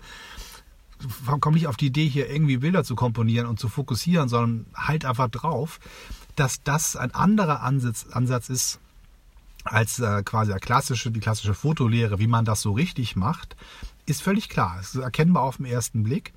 Komm 1.41 1.53
nicht 1.53 1.67
auf 1.67 1.77
die 1.77 1.89
Idee, 1.89 2.09
hier 2.09 2.31
irgendwie 2.31 2.57
Bilder 2.57 2.85
zu 2.85 2.95
komponieren 2.95 3.47
und 3.47 3.61
zu 3.61 3.69
fokussieren, 3.69 4.31
sondern 4.31 4.65
halt 4.75 5.05
einfach 5.05 5.29
drauf, 5.29 5.79
dass 6.37 6.63
das 6.63 6.97
ein 6.97 7.15
anderer 7.15 7.63
Ansatz, 7.63 8.07
Ansatz 8.11 8.49
ist 8.49 8.81
als 9.65 9.99
äh, 9.99 10.23
quasi 10.23 10.55
klassische, 10.55 11.11
die 11.11 11.21
klassische 11.21 11.53
Fotolehre, 11.53 12.19
wie 12.19 12.29
man 12.29 12.47
das 12.47 12.63
so 12.63 12.73
richtig 12.73 13.15
macht, 13.15 13.57
ist 14.07 14.23
völlig 14.23 14.49
klar. 14.49 14.79
Es 14.81 14.95
ist 14.95 15.03
erkennbar 15.03 15.43
auf 15.43 15.59
den 15.59 15.67
ersten 15.67 16.03
Blick. 16.03 16.33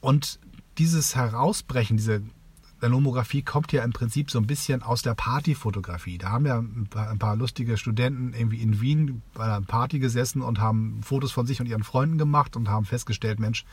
Und 0.00 0.38
dieses 0.78 1.16
Herausbrechen, 1.16 1.96
diese 1.96 2.20
der 2.20 2.22
Lomographie 2.88 3.42
kommt 3.42 3.72
ja 3.72 3.84
im 3.84 3.92
Prinzip 3.92 4.30
so 4.30 4.38
ein 4.38 4.46
bisschen 4.46 4.82
aus 4.82 5.02
der 5.02 5.14
Partyfotografie. 5.14 6.18
Da 6.18 6.30
haben 6.30 6.46
ja 6.46 6.58
ein 6.58 6.86
paar, 6.90 7.10
ein 7.10 7.18
paar, 7.18 7.36
lustige 7.36 7.76
Studenten 7.76 8.34
irgendwie 8.34 8.60
in 8.60 8.80
Wien 8.80 9.22
bei 9.34 9.44
einer 9.44 9.60
Party 9.60 9.98
gesessen 9.98 10.42
und 10.42 10.60
haben 10.60 11.00
Fotos 11.02 11.32
von 11.32 11.46
sich 11.46 11.60
und 11.60 11.66
ihren 11.66 11.84
Freunden 11.84 12.18
gemacht 12.18 12.56
und 12.56 12.68
haben 12.68 12.84
festgestellt, 12.84 13.40
Mensch, 13.40 13.64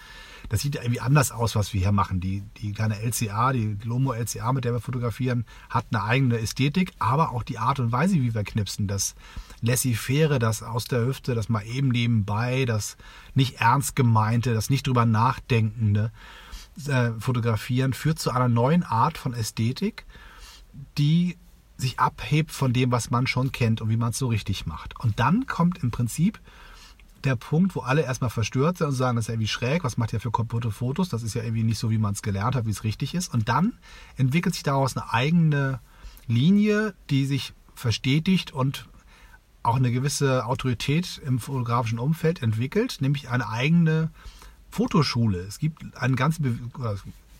das 0.50 0.62
sieht 0.62 0.76
ja 0.76 0.82
irgendwie 0.82 1.02
anders 1.02 1.32
aus, 1.32 1.56
was 1.56 1.74
wir 1.74 1.82
hier 1.82 1.92
machen. 1.92 2.20
Die, 2.20 2.44
die 2.58 2.72
kleine 2.72 3.02
LCA, 3.02 3.54
die 3.54 3.78
Lomo 3.84 4.14
LCA, 4.14 4.54
mit 4.54 4.66
der 4.66 4.74
wir 4.74 4.80
fotografieren, 4.80 5.46
hat 5.70 5.86
eine 5.92 6.04
eigene 6.04 6.40
Ästhetik, 6.40 6.94
aber 7.00 7.32
auch 7.32 7.44
die 7.44 7.58
Art 7.58 7.80
und 7.80 7.92
Weise, 7.92 8.16
wie 8.16 8.34
wir 8.34 8.44
knipsen, 8.44 8.88
das 8.88 9.16
Laissez-faire, 9.62 10.40
das 10.40 10.64
aus 10.64 10.86
der 10.86 11.06
Hüfte, 11.06 11.36
das 11.36 11.50
mal 11.50 11.66
eben 11.66 11.90
nebenbei, 11.90 12.66
das 12.66 12.98
nicht 13.34 13.60
ernst 13.60 13.96
gemeinte, 13.96 14.54
das 14.54 14.70
nicht 14.70 14.88
drüber 14.88 15.06
nachdenkende 15.06 16.12
äh, 16.88 17.12
Fotografieren 17.20 17.94
führt 17.94 18.20
zu 18.20 18.32
einer 18.32 18.48
neuen 18.48 18.84
Art 18.84 19.18
von 19.18 19.34
Ästhetik, 19.34 20.06
die 20.98 21.38
sich 21.78 22.00
abhebt 22.00 22.52
von 22.52 22.74
dem, 22.74 22.92
was 22.92 23.10
man 23.10 23.28
schon 23.28 23.52
kennt 23.52 23.82
und 23.82 23.90
wie 23.90 23.98
man 23.98 24.12
es 24.12 24.18
so 24.18 24.28
richtig 24.28 24.66
macht. 24.66 25.00
Und 25.00 25.20
dann 25.20 25.48
kommt 25.48 25.82
im 25.84 25.92
Prinzip 25.92 26.40
der 27.24 27.36
Punkt, 27.36 27.76
wo 27.76 27.82
alle 27.82 28.02
erstmal 28.02 28.30
verstört 28.30 28.78
sind 28.78 28.88
und 28.88 28.94
sagen, 28.94 29.16
das 29.16 29.26
ist 29.26 29.28
ja 29.28 29.34
irgendwie 29.34 29.48
schräg, 29.48 29.84
was 29.84 29.98
macht 29.98 30.14
ihr 30.14 30.20
für 30.20 30.32
kaputte 30.32 30.72
Fotos? 30.72 31.10
Das 31.10 31.24
ist 31.24 31.34
ja 31.34 31.44
irgendwie 31.44 31.64
nicht 31.64 31.80
so, 31.80 31.90
wie 31.90 31.98
man 31.98 32.14
es 32.14 32.22
gelernt 32.22 32.56
hat, 32.56 32.66
wie 32.66 32.72
es 32.72 32.84
richtig 32.84 33.14
ist. 33.14 33.34
Und 33.34 33.50
dann 33.50 33.74
entwickelt 34.16 34.56
sich 34.56 34.64
daraus 34.64 34.96
eine 34.96 35.14
eigene 35.14 35.80
Linie, 36.28 36.94
die 37.10 37.26
sich 37.26 37.54
verstetigt 37.76 38.52
und 38.52 38.88
auch 39.64 39.76
eine 39.76 39.92
gewisse 39.92 40.46
Autorität 40.46 41.22
im 41.26 41.40
fotografischen 41.40 42.00
Umfeld 42.00 42.42
entwickelt, 42.42 42.98
nämlich 43.02 43.30
eine 43.30 43.50
eigene 43.50 44.12
Fotoschule. 44.70 45.40
Es 45.40 45.60
gibt 45.60 45.84
einen 45.98 46.16
ganzen, 46.16 46.72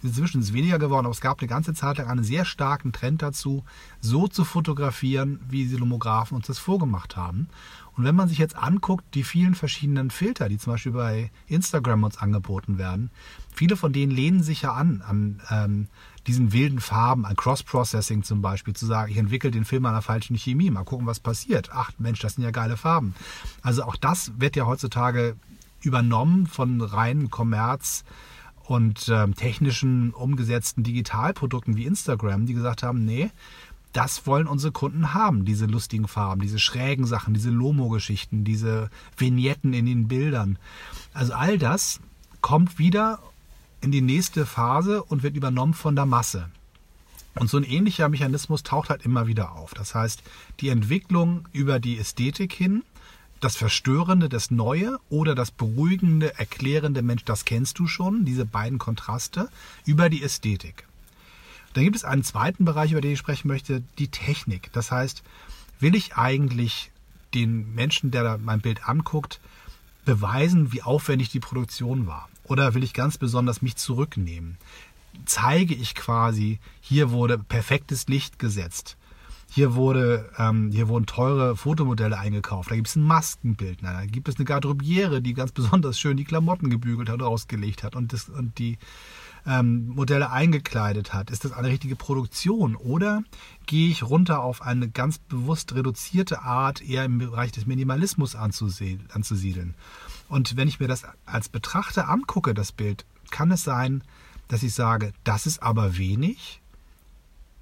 inzwischen 0.04 0.42
ist 0.42 0.48
es 0.48 0.54
weniger 0.54 0.80
geworden, 0.80 1.06
aber 1.06 1.14
es 1.14 1.22
gab 1.22 1.40
eine 1.40 1.48
ganze 1.48 1.74
Zeit 1.74 1.98
lang 1.98 2.08
einen 2.08 2.24
sehr 2.24 2.46
starken 2.46 2.92
Trend 2.92 3.22
dazu, 3.22 3.64
so 4.02 4.28
zu 4.28 4.46
fotografieren, 4.46 5.40
wie 5.50 5.66
die 5.66 5.76
Lomografen 5.76 6.36
uns 6.36 6.48
das 6.48 6.60
vorgemacht 6.60 7.18
haben. 7.18 7.50
Und 7.96 8.06
wenn 8.06 8.16
man 8.16 8.30
sich 8.30 8.38
jetzt 8.38 8.56
anguckt, 8.56 9.04
die 9.14 9.24
vielen 9.24 9.56
verschiedenen 9.56 10.10
Filter, 10.10 10.48
die 10.48 10.58
zum 10.58 10.74
Beispiel 10.74 10.94
bei 10.94 11.32
Instagram 11.48 12.06
uns 12.06 12.18
angeboten 12.18 12.78
werden, 12.78 13.12
viele 13.54 13.76
von 13.76 13.92
denen 13.92 14.12
lehnen 14.12 14.42
sich 14.42 14.62
ja 14.62 14.72
an, 14.72 15.04
an 15.06 15.42
ähm, 15.50 15.88
diesen 16.26 16.54
wilden 16.54 16.80
Farben, 16.80 17.26
an 17.26 17.36
Cross-Processing 17.36 18.24
zum 18.24 18.42
Beispiel, 18.42 18.74
zu 18.74 18.86
sagen, 18.86 19.12
ich 19.12 19.18
entwickle 19.18 19.52
den 19.52 19.66
Film 19.66 19.86
an 19.86 19.94
einer 19.94 20.02
falschen 20.02 20.38
Chemie, 20.38 20.70
mal 20.70 20.86
gucken, 20.86 21.08
was 21.08 21.20
passiert. 21.20 21.72
Ach 21.74 21.92
Mensch, 21.98 22.20
das 22.20 22.36
sind 22.36 22.44
ja 22.44 22.52
geile 22.52 22.78
Farben. 22.78 23.16
Also 23.64 23.84
auch 23.84 23.98
das 23.98 24.32
wird 24.38 24.56
ja 24.56 24.66
heutzutage 24.66 25.36
übernommen 25.82 26.48
von 26.48 26.82
reinen 26.82 27.30
Kommerz 27.30 28.04
und 28.64 29.10
ähm, 29.10 29.36
technischen 29.36 30.12
umgesetzten 30.14 30.84
Digitalprodukten 30.84 31.76
wie 31.76 31.86
Instagram, 31.86 32.46
die 32.46 32.54
gesagt 32.54 32.84
haben, 32.84 33.04
nee, 33.04 33.32
das 33.94 34.28
wollen 34.28 34.48
unsere 34.48 34.72
Kunden 34.72 35.14
haben, 35.14 35.46
diese 35.46 35.66
lustigen 35.66 36.08
Farben, 36.08 36.42
diese 36.42 36.60
schrägen 36.60 37.06
Sachen, 37.06 37.34
diese 37.34 37.50
Lomo-Geschichten, 37.50 38.44
diese 38.44 38.90
Vignetten 39.18 39.74
in 39.74 39.86
den 39.86 40.08
Bildern. 40.08 40.60
Also 41.14 41.34
all 41.34 41.58
das 41.58 42.00
kommt 42.42 42.78
wieder 42.78 43.20
in 43.82 43.92
die 43.92 44.02
nächste 44.02 44.46
Phase 44.46 45.04
und 45.04 45.24
wird 45.24 45.36
übernommen 45.36 45.74
von 45.74 45.96
der 45.96 46.06
Masse. 46.06 46.50
Und 47.36 47.50
so 47.50 47.58
ein 47.58 47.64
ähnlicher 47.64 48.10
Mechanismus 48.10 48.64
taucht 48.64 48.90
halt 48.90 49.06
immer 49.06 49.28
wieder 49.28 49.54
auf. 49.54 49.74
Das 49.74 49.96
heißt, 49.96 50.22
die 50.60 50.70
Entwicklung 50.70 51.48
über 51.52 51.80
die 51.80 51.98
Ästhetik 51.98 52.54
hin 52.54 52.84
das 53.40 53.56
Verstörende, 53.56 54.30
das 54.30 54.52
Neue 54.52 55.00
oder 55.10 55.36
das 55.36 55.52
Beruhigende, 55.52 56.38
Erklärende, 56.38 57.02
Mensch, 57.02 57.24
das 57.24 57.46
kennst 57.46 57.80
du 57.80 57.88
schon, 57.88 58.26
diese 58.26 58.46
beiden 58.46 58.80
Kontraste 58.80 59.50
über 59.86 60.10
die 60.10 60.24
Ästhetik. 60.24 60.86
Dann 61.74 61.84
gibt 61.84 61.96
es 61.96 62.04
einen 62.04 62.24
zweiten 62.24 62.66
Bereich, 62.66 62.92
über 62.92 63.02
den 63.02 63.14
ich 63.14 63.20
sprechen 63.20 63.48
möchte, 63.48 63.84
die 63.98 64.10
Technik. 64.10 64.72
Das 64.74 64.92
heißt, 64.92 65.24
will 65.80 65.96
ich 65.96 66.16
eigentlich 66.16 66.92
den 67.34 67.74
Menschen, 67.76 68.12
der 68.12 68.24
da 68.24 68.38
mein 68.38 68.62
Bild 68.62 68.88
anguckt, 68.90 69.40
beweisen, 70.04 70.72
wie 70.74 70.82
aufwendig 70.82 71.30
die 71.30 71.40
Produktion 71.40 72.08
war? 72.08 72.28
Oder 72.44 72.74
will 72.74 72.84
ich 72.84 72.94
ganz 72.94 73.18
besonders 73.18 73.62
mich 73.62 73.76
zurücknehmen? 73.76 74.58
Zeige 75.26 75.76
ich 75.76 75.94
quasi, 75.96 76.60
hier 76.82 77.12
wurde 77.12 77.38
perfektes 77.38 78.08
Licht 78.08 78.40
gesetzt 78.40 78.98
hier, 79.50 79.74
wurde, 79.74 80.30
ähm, 80.38 80.70
hier 80.72 80.88
wurden 80.88 81.08
teure 81.08 81.56
Fotomodelle 81.56 82.18
eingekauft. 82.18 82.70
Da 82.70 82.76
gibt 82.76 82.88
es 82.88 82.96
ein 82.96 83.04
Maskenbild. 83.04 83.80
Da 83.82 84.06
gibt 84.06 84.30
es 84.30 84.36
eine 84.36 84.46
Garderobiere, 84.46 85.22
die 85.22 85.34
ganz 85.34 85.52
besonders 85.52 86.00
schön 86.00 86.18
die 86.18 86.24
Klamotten 86.24 86.70
gebügelt 86.70 87.10
hat 87.10 87.22
ausgelegt 87.22 87.84
hat 87.84 87.96
und, 87.96 88.14
das, 88.14 88.30
und 88.30 88.60
die 88.60 88.78
ähm, 89.48 89.88
Modelle 89.90 90.32
eingekleidet 90.32 91.14
hat. 91.14 91.32
Ist 91.32 91.46
das 91.46 91.52
eine 91.52 91.68
richtige 91.68 91.96
Produktion? 91.96 92.76
Oder 92.76 93.24
gehe 93.66 93.90
ich 93.90 94.04
runter 94.04 94.42
auf 94.42 94.62
eine 94.62 94.90
ganz 94.90 95.18
bewusst 95.18 95.74
reduzierte 95.74 96.44
Art, 96.44 96.82
eher 96.82 97.04
im 97.04 97.18
Bereich 97.18 97.52
des 97.52 97.66
Minimalismus 97.66 98.36
anzusiedeln? 98.36 99.74
Und 100.28 100.56
wenn 100.58 100.68
ich 100.68 100.80
mir 100.80 100.88
das 100.88 101.04
als 101.26 101.50
Betrachter 101.50 102.08
angucke, 102.08 102.54
das 102.54 102.72
Bild, 102.72 103.06
kann 103.32 103.52
es 103.52 103.64
sein, 103.64 104.04
dass 104.48 104.64
ich 104.64 104.74
sage, 104.74 105.12
das 105.24 105.46
ist 105.46 105.62
aber 105.64 105.98
wenig 105.98 106.62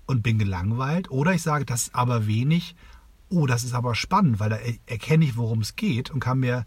und 0.08 0.24
bin 0.24 0.40
gelangweilt. 0.40 1.12
Oder 1.12 1.34
ich 1.34 1.44
sage, 1.44 1.66
das 1.66 1.84
ist 1.84 1.96
aber 1.96 2.26
wenig. 2.26 2.76
Oh, 3.30 3.46
das 3.46 3.64
ist 3.64 3.74
aber 3.74 3.94
spannend, 3.94 4.40
weil 4.40 4.50
da 4.50 4.58
erkenne 4.88 5.26
ich, 5.26 5.38
worum 5.38 5.60
es 5.60 5.76
geht 5.76 6.10
und 6.10 6.22
kann 6.22 6.40
mir 6.40 6.66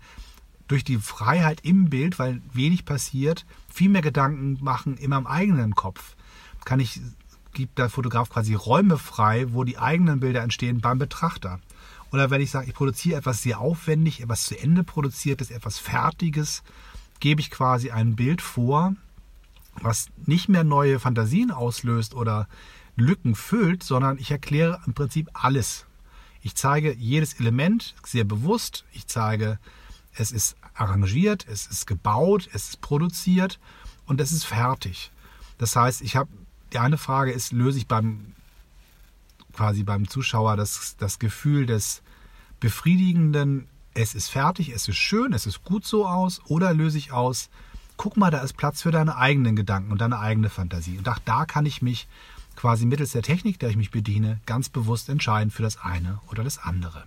durch 0.69 0.85
die 0.85 0.99
Freiheit 0.99 1.63
im 1.63 1.91
Bild, 1.91 2.21
weil 2.21 2.43
wenig 2.53 2.85
passiert, 2.85 3.45
viel 3.69 3.89
mehr 3.89 4.03
Gedanken 4.03 4.59
machen 4.61 4.97
in 4.99 5.11
meinem 5.11 5.27
eigenen 5.27 5.75
Kopf. 5.75 6.15
Kann 6.65 6.79
ich, 6.79 7.01
gibt 7.53 7.79
der 7.79 7.91
Fotograf 7.91 8.29
quasi 8.29 8.55
Räume 8.55 8.99
frei, 8.99 9.53
wo 9.53 9.65
die 9.65 9.79
eigenen 9.79 10.21
Bilder 10.21 10.43
entstehen 10.43 10.81
beim 10.81 10.99
Betrachter. 10.99 11.59
Oder 12.13 12.31
wenn 12.31 12.41
ich 12.41 12.51
sage, 12.51 12.69
ich 12.69 12.75
produziere 12.75 13.19
etwas 13.19 13.43
sehr 13.43 13.59
aufwendig, 13.59 14.21
etwas 14.21 14.45
zu 14.45 14.59
Ende 14.59 14.85
produziertes, 14.85 15.51
etwas 15.51 15.79
Fertiges, 15.79 16.63
gebe 17.19 17.41
ich 17.41 17.51
quasi 17.51 17.91
ein 17.91 18.15
Bild 18.15 18.43
vor, 18.43 18.95
was 19.81 20.09
nicht 20.27 20.49
mehr 20.49 20.65
neue 20.65 21.01
Fantasien 21.01 21.51
auslöst 21.51 22.15
oder 22.15 22.49
Lücken 23.01 23.35
füllt, 23.35 23.83
sondern 23.83 24.19
ich 24.19 24.31
erkläre 24.31 24.81
im 24.87 24.95
Prinzip 24.95 25.29
alles. 25.33 25.87
Ich 26.43 26.55
zeige 26.55 26.95
jedes 26.95 27.39
Element 27.39 27.95
sehr 28.05 28.25
bewusst. 28.25 28.85
Ich 28.93 29.07
zeige, 29.07 29.59
es 30.15 30.33
ist 30.33 30.57
arrangiert, 30.75 31.47
es 31.49 31.67
ist 31.67 31.87
gebaut, 31.87 32.49
es 32.53 32.71
ist 32.71 32.81
produziert 32.81 33.59
und 34.07 34.21
es 34.21 34.33
ist 34.33 34.45
fertig. 34.45 35.11
Das 35.59 35.77
heißt, 35.77 36.01
ich 36.03 36.17
habe 36.17 36.31
die 36.73 36.79
eine 36.79 36.99
Frage 36.99 37.33
ist, 37.33 37.53
löse 37.53 37.79
ich 37.79 37.89
beim 37.89 38.33
quasi 39.53 39.83
beim 39.83 40.09
Zuschauer 40.09 40.57
das, 40.57 40.97
das 40.99 41.19
Gefühl 41.19 41.67
des 41.67 42.03
befriedigenden, 42.61 43.67
es 43.95 44.15
ist 44.15 44.29
fertig, 44.29 44.71
es 44.71 44.87
ist 44.87 44.97
schön, 44.97 45.33
es 45.33 45.47
ist 45.47 45.65
gut 45.65 45.85
so 45.85 46.07
aus, 46.07 46.41
oder 46.47 46.73
löse 46.73 46.99
ich 46.99 47.13
aus, 47.13 47.51
guck 47.97 48.17
mal, 48.17 48.31
da 48.31 48.39
ist 48.39 48.57
Platz 48.57 48.83
für 48.83 48.93
deine 48.93 49.17
eigenen 49.17 49.57
Gedanken 49.57 49.91
und 49.93 50.01
deine 50.01 50.21
eigene 50.21 50.49
Fantasie. 50.49 50.97
Und 50.99 51.09
auch 51.09 51.19
da 51.25 51.45
kann 51.45 51.67
ich 51.67 51.83
mich 51.83 52.09
quasi 52.61 52.85
mittels 52.85 53.13
der 53.13 53.23
Technik, 53.23 53.59
der 53.59 53.71
ich 53.71 53.77
mich 53.77 53.91
bediene, 53.91 54.39
ganz 54.45 54.69
bewusst 54.69 55.09
entscheiden 55.09 55.51
für 55.51 55.63
das 55.63 55.81
eine 55.81 56.21
oder 56.31 56.45
das 56.45 56.59
andere. 56.59 57.05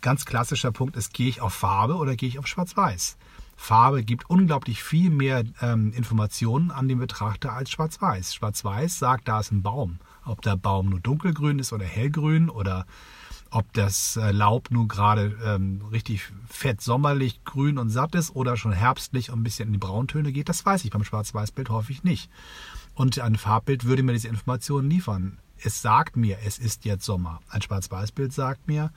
Ganz 0.00 0.24
klassischer 0.24 0.72
Punkt 0.72 0.96
ist, 0.96 1.12
gehe 1.12 1.28
ich 1.28 1.42
auf 1.42 1.52
Farbe 1.52 1.96
oder 1.96 2.16
gehe 2.16 2.30
ich 2.30 2.38
auf 2.38 2.46
Schwarz-Weiß? 2.46 3.18
Farbe 3.56 4.02
gibt 4.02 4.30
unglaublich 4.30 4.82
viel 4.82 5.10
mehr 5.10 5.44
ähm, 5.60 5.92
Informationen 5.92 6.70
an 6.70 6.88
den 6.88 6.98
Betrachter 6.98 7.52
als 7.52 7.70
Schwarz-Weiß. 7.72 8.34
Schwarz-Weiß 8.34 8.98
sagt, 8.98 9.28
da 9.28 9.40
ist 9.40 9.52
ein 9.52 9.62
Baum. 9.62 9.98
ob 10.24 10.40
der 10.40 10.56
Baum 10.56 10.88
nur 10.88 11.00
dunkelgrün 11.00 11.58
ist 11.58 11.74
oder 11.74 11.84
hellgrün 11.84 12.48
oder 12.48 12.86
ob 13.50 13.70
das 13.74 14.16
äh, 14.16 14.32
Laub 14.32 14.70
nun 14.70 14.88
gerade 14.88 15.36
ähm, 15.44 15.82
richtig 15.92 16.32
fett 16.48 16.80
sommerlich 16.80 17.44
grün 17.44 17.76
und 17.76 17.90
satt 17.90 18.14
ist 18.14 18.34
oder 18.34 18.56
schon 18.56 18.72
herbstlich 18.72 19.30
und 19.30 19.40
ein 19.40 19.44
bisschen 19.44 19.66
in 19.66 19.74
die 19.74 19.78
Brauntöne 19.78 20.32
geht, 20.32 20.48
das 20.48 20.64
weiß 20.64 20.86
ich 20.86 20.90
beim 20.90 21.04
Schwarz-Weiß-Bild 21.04 21.68
häufig 21.68 22.02
nicht. 22.02 22.30
Und 22.94 23.18
ein 23.18 23.36
Farbbild 23.36 23.84
würde 23.84 24.02
mir 24.02 24.12
diese 24.12 24.28
Informationen 24.28 24.88
liefern. 24.88 25.38
Es 25.58 25.82
sagt 25.82 26.16
mir, 26.16 26.38
es 26.44 26.58
ist 26.58 26.84
jetzt 26.84 27.04
Sommer. 27.04 27.40
Ein 27.48 27.62
Schwarz-Weiß-Bild 27.62 28.32
sagt 28.32 28.68
mir, 28.68 28.92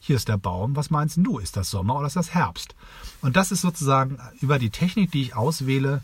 hier 0.00 0.16
ist 0.16 0.28
der 0.28 0.38
Baum, 0.38 0.76
was 0.76 0.90
meinst 0.90 1.18
du? 1.20 1.38
Ist 1.38 1.56
das 1.56 1.70
Sommer 1.70 1.96
oder 1.96 2.06
ist 2.06 2.16
das 2.16 2.32
Herbst? 2.32 2.74
Und 3.20 3.36
das 3.36 3.52
ist 3.52 3.60
sozusagen 3.60 4.18
über 4.40 4.58
die 4.58 4.70
Technik, 4.70 5.10
die 5.10 5.22
ich 5.22 5.36
auswähle, 5.36 6.00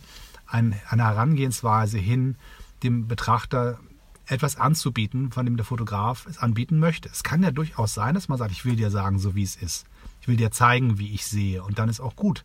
eine 0.46 0.76
Herangehensweise 0.90 1.98
hin, 1.98 2.36
dem 2.82 3.08
Betrachter 3.08 3.78
etwas 4.26 4.56
anzubieten, 4.56 5.30
von 5.30 5.46
dem 5.46 5.56
der 5.56 5.64
Fotograf 5.64 6.26
es 6.26 6.38
anbieten 6.38 6.78
möchte. 6.78 7.08
Es 7.08 7.22
kann 7.22 7.42
ja 7.42 7.50
durchaus 7.50 7.94
sein, 7.94 8.14
dass 8.14 8.28
man 8.28 8.38
sagt, 8.38 8.52
ich 8.52 8.64
will 8.64 8.76
dir 8.76 8.90
sagen, 8.90 9.18
so 9.18 9.34
wie 9.34 9.44
es 9.44 9.56
ist. 9.56 9.86
Ich 10.20 10.28
will 10.28 10.36
dir 10.36 10.50
zeigen, 10.50 10.98
wie 10.98 11.14
ich 11.14 11.24
sehe 11.26 11.62
und 11.62 11.78
dann 11.78 11.88
ist 11.88 12.00
auch 12.00 12.16
gut. 12.16 12.44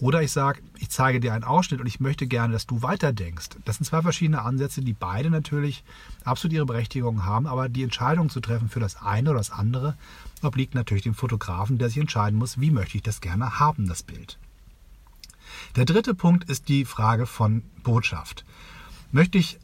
Oder 0.00 0.22
ich 0.22 0.32
sage, 0.32 0.62
ich 0.78 0.88
zeige 0.88 1.20
dir 1.20 1.34
einen 1.34 1.44
Ausschnitt 1.44 1.80
und 1.80 1.86
ich 1.86 2.00
möchte 2.00 2.26
gerne, 2.26 2.54
dass 2.54 2.66
du 2.66 2.80
weiterdenkst. 2.80 3.50
Das 3.66 3.76
sind 3.76 3.84
zwei 3.84 4.00
verschiedene 4.00 4.42
Ansätze, 4.42 4.80
die 4.80 4.94
beide 4.94 5.28
natürlich 5.28 5.84
absolut 6.24 6.54
ihre 6.54 6.64
Berechtigung 6.64 7.24
haben, 7.24 7.46
aber 7.46 7.68
die 7.68 7.82
Entscheidung 7.82 8.30
zu 8.30 8.40
treffen 8.40 8.70
für 8.70 8.80
das 8.80 8.96
eine 8.96 9.30
oder 9.30 9.38
das 9.38 9.50
andere 9.50 9.96
obliegt 10.42 10.74
natürlich 10.74 11.02
dem 11.02 11.14
Fotografen, 11.14 11.76
der 11.76 11.88
sich 11.88 11.98
entscheiden 11.98 12.38
muss, 12.38 12.60
wie 12.60 12.70
möchte 12.70 12.96
ich 12.96 13.02
das 13.02 13.20
gerne 13.20 13.60
haben, 13.60 13.86
das 13.86 14.02
Bild. 14.02 14.38
Der 15.76 15.84
dritte 15.84 16.14
Punkt 16.14 16.48
ist 16.48 16.68
die 16.68 16.86
Frage 16.86 17.26
von 17.26 17.62
Botschaft. 17.82 18.44
Möchte 19.12 19.36
ich 19.36 19.58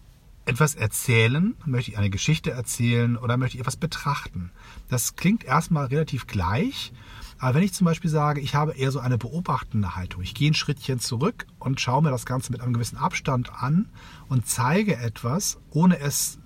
etwas 0.45 0.75
erzählen, 0.75 1.55
möchte 1.65 1.91
ich 1.91 1.99
eine 1.99 2.11
Geschichte 2.11 2.51
erzählen 2.51 3.17
oder 3.17 3.37
möchte 3.37 3.57
ich 3.57 3.61
etwas 3.61 3.77
betrachten? 3.77 4.51
Das 4.89 5.17
klingt 5.17 5.45
erstmal 5.45 5.87
relativ 5.87 6.27
gleich, 6.27 6.93
aber 7.39 7.55
wenn 7.55 7.63
ich 7.63 7.75
zum 7.75 7.85
Beispiel 7.85 8.11
sage, 8.11 8.41
ich 8.41 8.55
habe 8.55 8.73
eher 8.73 8.91
so 8.91 9.01
eine 9.01 9.19
beobachtende 9.19 9.95
Haltung, 9.95 10.23
ich 10.23 10.35
gehe 10.35 10.51
ein 10.51 10.55
Schrittchen 10.55 11.01
zurück 11.01 11.47
und 11.59 11.81
schaue 11.81 12.03
mir 12.03 12.11
das 12.11 12.25
Ganze 12.25 12.51
mit 12.51 12.61
einem 12.61 12.73
gewissen 12.73 12.97
Abstand 12.97 13.53
an 13.53 13.89
und 14.29 14.47
zeige 14.47 14.97
etwas, 14.97 15.59
ohne 15.71 15.99
es 15.99 16.39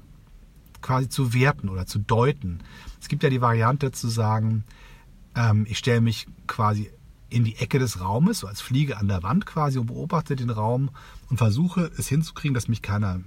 quasi 0.83 1.09
zu 1.09 1.33
werten 1.33 1.69
oder 1.69 1.87
zu 1.87 1.99
deuten. 1.99 2.61
Es 3.01 3.09
gibt 3.09 3.23
ja 3.23 3.31
die 3.31 3.41
Variante 3.41 3.93
zu 3.93 4.09
sagen, 4.09 4.65
ähm, 5.37 5.67
ich 5.69 5.79
stelle 5.79 6.01
mich 6.01 6.27
quasi 6.47 6.91
in 7.29 7.45
die 7.45 7.57
Ecke 7.57 7.79
des 7.79 8.01
Raumes, 8.01 8.41
so 8.41 8.49
als 8.49 8.61
Fliege 8.61 8.97
an 8.97 9.07
der 9.07 9.23
Wand 9.23 9.47
quasi 9.47 9.79
und 9.79 9.87
beobachte 9.87 10.35
den 10.35 10.51
Raum 10.51 10.91
und 11.29 11.37
versuche 11.37 11.91
es 11.97 12.09
hinzukriegen, 12.09 12.55
dass 12.55 12.67
mich 12.67 12.83
keiner 12.83 13.21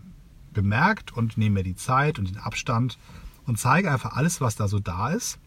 bemerkt 0.52 1.16
und 1.16 1.38
nehme 1.38 1.56
mir 1.56 1.64
die 1.64 1.76
Zeit 1.76 2.20
und 2.20 2.28
den 2.28 2.38
Abstand 2.38 2.98
und 3.46 3.58
zeige 3.58 3.90
einfach 3.90 4.14
alles, 4.18 4.42
was 4.42 4.56
da 4.56 4.68
so 4.68 4.80
da 4.80 5.10
ist 5.10 5.40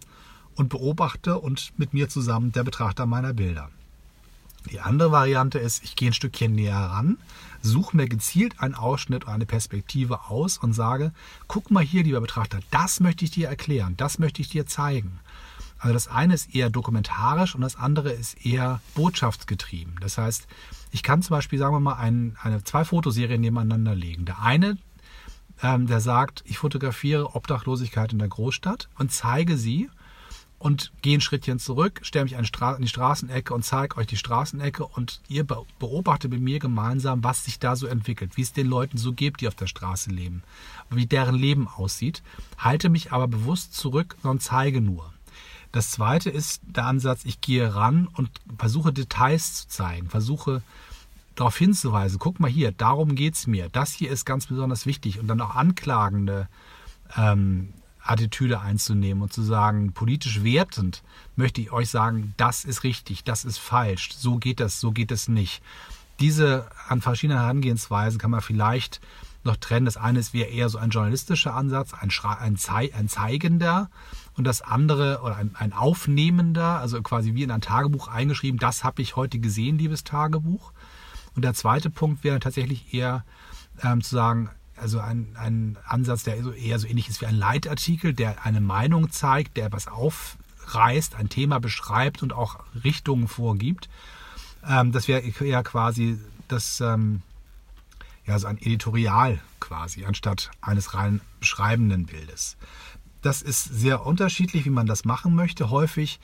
und 0.57 0.69
beobachte 0.69 1.39
und 1.39 1.73
mit 1.77 1.95
mir 1.95 2.09
zusammen 2.09 2.53
der 2.53 2.65
Betrachter 2.65 3.07
meiner 3.07 3.33
Bilder. 3.33 3.71
Die 4.71 4.81
andere 4.81 5.13
Variante 5.13 5.59
ist, 5.59 5.85
ich 5.85 5.95
gehe 5.95 6.11
ein 6.11 6.15
Stückchen 6.15 6.55
näher 6.55 6.77
ran, 6.77 7.19
suche 7.63 7.97
mir 7.97 8.09
gezielt 8.09 8.61
einen 8.61 8.75
Ausschnitt 8.75 9.25
oder 9.25 9.35
eine 9.35 9.47
Perspektive 9.47 10.29
aus 10.29 10.59
und 10.59 10.73
sage, 10.73 11.13
guck 11.47 11.71
mal 11.71 11.85
hier, 11.85 12.03
lieber 12.03 12.21
Betrachter, 12.21 12.59
das 12.71 12.99
möchte 12.99 13.25
ich 13.25 13.31
dir 13.31 13.49
erklären, 13.49 13.97
das 13.97 14.19
möchte 14.19 14.43
ich 14.43 14.49
dir 14.49 14.67
zeigen. 14.67 15.21
Also 15.79 15.93
das 15.93 16.09
eine 16.09 16.35
ist 16.35 16.55
eher 16.55 16.71
dokumentarisch 16.71 17.55
und 17.55 17.61
das 17.61 17.77
andere 17.77 18.11
ist 18.11 18.45
eher 18.45 18.81
botschaftsgetrieben. 18.95 19.97
Das 20.01 20.19
heißt, 20.19 20.47
ich 20.91 21.03
kann 21.03 21.23
zum 21.23 21.37
Beispiel, 21.37 21.59
sagen 21.59 21.75
wir 21.75 21.81
mal, 21.81 21.95
ein, 21.95 22.37
eine, 22.43 22.65
zwei 22.65 22.85
Fotoserien 22.85 23.41
nebeneinander 23.41 23.95
legen. 23.95 24.25
Der 24.25 24.41
eine, 24.41 24.79
ähm, 25.63 25.87
der 25.87 26.01
sagt, 26.01 26.43
ich 26.47 26.59
fotografiere 26.59 27.35
Obdachlosigkeit 27.35 28.13
in 28.13 28.19
der 28.19 28.29
Großstadt 28.29 28.89
und 28.99 29.13
zeige 29.13 29.59
sie 29.59 29.91
und 30.67 30.91
gehe 31.01 31.17
ein 31.17 31.21
Schrittchen 31.21 31.61
zurück, 31.61 32.01
stelle 32.03 32.25
mich 32.25 32.37
an 32.37 32.43
die 32.81 32.89
Straßenecke 32.89 33.55
und 33.55 33.65
zeige 33.65 33.97
euch 33.99 34.09
die 34.09 34.17
Straßenecke 34.17 34.85
und 34.85 35.21
ihr 35.29 35.45
beobachtet 35.45 36.33
mit 36.33 36.41
mir 36.41 36.59
gemeinsam, 36.59 37.23
was 37.23 37.45
sich 37.45 37.61
da 37.61 37.77
so 37.77 37.87
entwickelt, 37.87 38.37
wie 38.37 38.43
es 38.43 38.53
den 38.53 38.67
Leuten 38.67 38.99
so 38.99 39.13
geht, 39.13 39.41
die 39.41 39.47
auf 39.47 39.55
der 39.55 39.69
Straße 39.69 40.11
leben, 40.11 40.43
wie 40.91 41.07
deren 41.07 41.37
Leben 41.37 41.69
aussieht, 41.69 42.21
halte 42.59 42.89
mich 42.89 43.13
aber 43.13 43.29
bewusst 43.29 43.75
zurück 43.75 44.17
und 44.25 44.43
zeige 44.43 44.81
nur. 44.81 45.13
Das 45.71 45.93
zweite 45.93 46.31
ist 46.31 46.63
der 46.67 46.87
Ansatz, 46.87 47.25
ich 47.25 47.41
gehe 47.41 47.73
ran 47.77 48.09
und 48.15 48.29
versuche 48.59 48.93
Details 48.93 49.55
zu 49.55 49.69
zeigen, 49.69 50.11
versuche 50.11 50.63
darauf 51.37 51.57
hinzuweisen, 51.57 52.19
guck 52.19 52.41
mal 52.41 52.51
hier, 52.51 52.73
darum 52.73 53.15
geht 53.15 53.35
es 53.35 53.47
mir, 53.47 53.69
das 53.69 53.93
hier 53.93 54.11
ist 54.11 54.25
ganz 54.25 54.47
besonders 54.47 54.85
wichtig. 54.85 55.21
Und 55.21 55.29
dann 55.29 55.41
auch 55.41 55.55
anklagende 55.55 56.49
ähm, 57.17 57.73
Attitüde 58.09 58.61
einzunehmen 58.61 59.23
und 59.23 59.33
zu 59.33 59.43
sagen, 59.43 59.93
politisch 59.93 60.43
wertend 60.43 61.03
möchte 61.37 61.61
ich 61.61 61.73
euch 61.73 61.91
sagen, 61.91 62.35
das 62.37 62.65
ist 62.65 62.85
richtig, 62.85 63.25
das 63.25 63.45
ist 63.45 63.59
falsch, 63.59 64.11
so 64.17 64.37
geht 64.37 64.61
das, 64.61 64.81
so 64.81 64.93
geht 64.93 65.11
es 65.11 65.29
nicht. 65.29 65.63
Diese 66.21 66.69
an 66.89 67.03
verschiedenen 67.03 67.41
Herangehensweisen 67.41 68.19
kann 68.19 68.31
man 68.31 68.41
vielleicht 68.41 69.01
noch 69.45 69.57
trennen. 69.57 69.87
Das 69.87 69.97
eine 69.97 70.19
ist 70.19 70.35
eher 70.35 70.69
so 70.69 70.79
ein 70.79 70.91
journalistischer 70.91 71.55
Ansatz, 71.55 71.95
ein, 71.95 72.11
ein, 72.41 72.57
Zei 72.57 72.93
ein 72.95 73.09
zeigender 73.09 73.91
und 74.37 74.45
das 74.45 74.61
andere 74.61 75.21
oder 75.23 75.37
ein, 75.37 75.55
ein 75.55 75.73
aufnehmender, 75.73 76.79
also 76.81 77.01
quasi 77.03 77.35
wie 77.35 77.43
in 77.43 77.51
ein 77.51 77.63
Tagebuch 77.63 78.09
eingeschrieben, 78.09 78.59
das 78.59 78.85
habe 78.85 79.01
ich 79.01 79.17
heute 79.17 79.39
gesehen, 79.39 79.79
liebes 79.79 80.05
Tagebuch. 80.05 80.73
Und 81.35 81.43
der 81.43 81.55
zweite 81.55 81.91
Punkt 81.91 82.25
wäre 82.25 82.41
tatsächlich 82.41 82.93
eher 82.93 83.25
ähm, 83.83 84.03
zu 84.03 84.15
sagen, 84.15 84.51
also 84.77 85.01
ein, 85.01 85.35
ein 85.39 85.79
Ansatz, 85.87 86.23
der 86.25 86.37
eher 86.37 86.79
so 86.79 86.87
ähnlich 86.87 87.09
ist 87.09 87.21
wie 87.21 87.27
ein 87.27 87.37
Leitartikel, 87.37 88.13
der 88.13 88.45
eine 88.45 88.61
Meinung 88.61 89.11
zeigt, 89.11 89.57
der 89.57 89.67
etwas 89.67 89.89
aufreißt, 89.89 91.15
ein 91.15 91.29
Thema 91.29 91.61
beschreibt 91.61 92.23
und 92.23 92.33
auch 92.33 92.61
Richtungen 92.85 93.29
vorgibt. 93.29 93.89
Ähm, 94.67 94.93
das 94.93 95.09
wäre 95.09 95.21
eher 95.21 95.63
quasi 95.63 96.19
das, 96.49 96.81
ähm, 96.81 97.23
ja, 98.27 98.39
so 98.39 98.47
ein 98.47 98.59
Editorial 98.59 99.41
quasi, 99.61 100.05
anstatt 100.05 100.51
eines 100.61 100.95
rein 100.95 101.21
beschreibenden 101.41 102.07
Bildes. 102.07 102.57
Das 103.23 103.43
ist 103.43 103.65
sehr 103.65 104.05
unterschiedlich, 104.05 104.65
wie 104.67 104.71
man 104.71 104.87
das 104.87 105.05
machen 105.05 105.35
möchte. 105.35 105.71
Häufig 105.71 106.21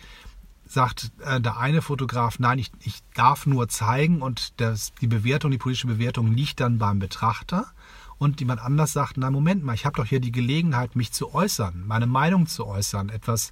sagt 0.66 1.12
äh, 1.24 1.40
der 1.40 1.58
eine 1.58 1.82
Fotograf, 1.82 2.38
nein, 2.38 2.58
ich, 2.58 2.70
ich 2.80 3.00
darf 3.14 3.46
nur 3.46 3.68
zeigen 3.68 4.22
und 4.22 4.60
das, 4.60 4.92
die 5.00 5.06
Bewertung, 5.06 5.50
die 5.50 5.58
politische 5.58 5.86
Bewertung 5.86 6.32
liegt 6.32 6.60
dann 6.60 6.78
beim 6.78 6.98
Betrachter 6.98 7.66
und 8.22 8.38
jemand 8.38 8.60
anders 8.60 8.92
sagt, 8.92 9.16
na 9.16 9.32
Moment 9.32 9.64
mal, 9.64 9.74
ich 9.74 9.84
habe 9.84 9.96
doch 9.96 10.06
hier 10.06 10.20
die 10.20 10.30
Gelegenheit, 10.30 10.94
mich 10.94 11.10
zu 11.10 11.34
äußern, 11.34 11.82
meine 11.84 12.06
Meinung 12.06 12.46
zu 12.46 12.66
äußern, 12.66 13.08
etwas 13.08 13.50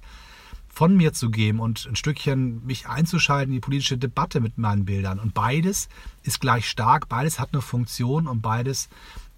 von 0.69 0.95
mir 0.95 1.11
zu 1.11 1.29
geben 1.29 1.59
und 1.59 1.85
ein 1.85 1.97
Stückchen 1.97 2.65
mich 2.65 2.87
einzuschalten 2.87 3.51
in 3.51 3.55
die 3.55 3.59
politische 3.59 3.97
Debatte 3.97 4.39
mit 4.39 4.57
meinen 4.57 4.85
Bildern. 4.85 5.19
Und 5.19 5.33
beides 5.33 5.89
ist 6.23 6.39
gleich 6.39 6.69
stark, 6.69 7.09
beides 7.09 7.37
hat 7.37 7.49
eine 7.51 7.61
Funktion 7.61 8.27
und 8.27 8.41
beides 8.41 8.87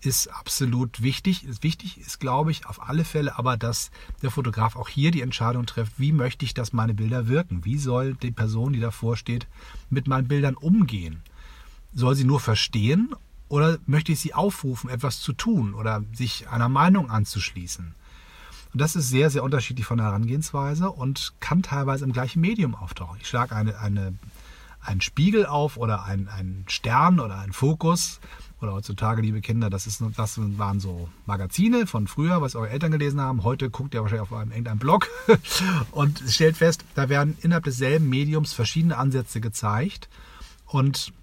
ist 0.01 0.27
absolut 0.27 1.01
wichtig. 1.01 1.47
Wichtig 1.61 1.97
ist, 1.97 2.19
glaube 2.19 2.51
ich, 2.51 2.67
auf 2.67 2.87
alle 2.87 3.03
Fälle 3.03 3.35
aber, 3.39 3.57
dass 3.57 3.89
der 4.21 4.29
Fotograf 4.29 4.75
auch 4.75 4.87
hier 4.87 5.09
die 5.09 5.21
Entscheidung 5.21 5.65
trifft, 5.65 5.93
wie 5.97 6.11
möchte 6.11 6.45
ich, 6.45 6.53
dass 6.53 6.73
meine 6.73 6.93
Bilder 6.93 7.27
wirken? 7.27 7.65
Wie 7.65 7.79
soll 7.79 8.13
die 8.13 8.31
Person, 8.31 8.73
die 8.73 8.79
davor 8.79 9.17
steht, 9.17 9.47
mit 9.89 10.07
meinen 10.07 10.27
Bildern 10.27 10.53
umgehen? 10.53 11.23
Soll 11.91 12.13
sie 12.13 12.25
nur 12.25 12.39
verstehen 12.39 13.15
oder 13.53 13.77
möchte 13.85 14.11
ich 14.11 14.19
sie 14.19 14.33
aufrufen, 14.33 14.89
etwas 14.89 15.19
zu 15.19 15.31
tun 15.31 15.75
oder 15.75 16.03
sich 16.11 16.49
einer 16.49 16.69
Meinung 16.69 17.11
anzuschließen? 17.11 17.93
Und 18.73 18.81
das 18.81 18.95
ist 18.95 19.09
sehr, 19.09 19.29
sehr 19.29 19.43
unterschiedlich 19.43 19.85
von 19.85 19.97
der 19.97 20.07
Herangehensweise 20.07 20.89
und 20.89 21.33
kann 21.39 21.61
teilweise 21.61 22.03
im 22.03 22.13
gleichen 22.13 22.41
Medium 22.41 22.73
auftauchen. 22.73 23.19
Ich 23.21 23.27
schlage 23.27 23.55
eine, 23.55 23.77
eine, 23.77 24.15
einen 24.81 25.01
Spiegel 25.01 25.45
auf 25.45 25.77
oder 25.77 26.03
einen, 26.03 26.29
einen 26.29 26.65
Stern 26.67 27.19
oder 27.19 27.37
einen 27.37 27.53
Fokus. 27.53 28.19
Oder 28.59 28.73
heutzutage, 28.73 29.21
liebe 29.21 29.41
Kinder, 29.41 29.69
das, 29.69 29.85
ist, 29.85 30.01
das 30.17 30.39
waren 30.57 30.79
so 30.79 31.07
Magazine 31.27 31.85
von 31.85 32.07
früher, 32.07 32.41
was 32.41 32.55
eure 32.55 32.71
Eltern 32.71 32.91
gelesen 32.91 33.21
haben. 33.21 33.43
Heute 33.43 33.69
guckt 33.69 33.93
ihr 33.93 34.01
wahrscheinlich 34.01 34.27
auf 34.27 34.33
einem, 34.33 34.49
irgendeinem 34.49 34.79
Blog 34.79 35.09
und 35.91 36.23
stellt 36.27 36.57
fest, 36.57 36.85
da 36.95 37.07
werden 37.07 37.37
innerhalb 37.43 37.65
desselben 37.65 38.09
Mediums 38.09 38.51
verschiedene 38.51 38.97
Ansätze 38.97 39.41
gezeigt. 39.41 40.09
Und 40.65 41.13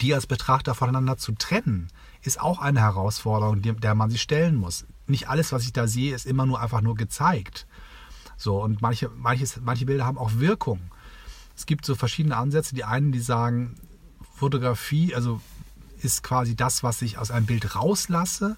die 0.00 0.14
als 0.14 0.26
Betrachter 0.26 0.74
voneinander 0.74 1.16
zu 1.16 1.32
trennen, 1.32 1.88
ist 2.22 2.40
auch 2.40 2.60
eine 2.60 2.80
Herausforderung, 2.80 3.62
der 3.62 3.94
man 3.94 4.10
sich 4.10 4.22
stellen 4.22 4.56
muss. 4.56 4.86
Nicht 5.06 5.28
alles, 5.28 5.52
was 5.52 5.64
ich 5.64 5.72
da 5.72 5.86
sehe, 5.86 6.14
ist 6.14 6.26
immer 6.26 6.46
nur 6.46 6.60
einfach 6.60 6.80
nur 6.80 6.94
gezeigt. 6.94 7.66
So, 8.36 8.62
und 8.62 8.82
manche, 8.82 9.08
manches, 9.08 9.60
manche 9.60 9.86
Bilder 9.86 10.06
haben 10.06 10.18
auch 10.18 10.32
Wirkung. 10.34 10.80
Es 11.56 11.66
gibt 11.66 11.84
so 11.84 11.94
verschiedene 11.94 12.36
Ansätze. 12.36 12.74
Die 12.74 12.84
einen, 12.84 13.10
die 13.10 13.20
sagen, 13.20 13.74
Fotografie, 14.34 15.14
also 15.14 15.40
ist 16.00 16.22
quasi 16.22 16.54
das, 16.54 16.82
was 16.82 17.02
ich 17.02 17.18
aus 17.18 17.30
einem 17.30 17.46
Bild 17.46 17.74
rauslasse 17.74 18.56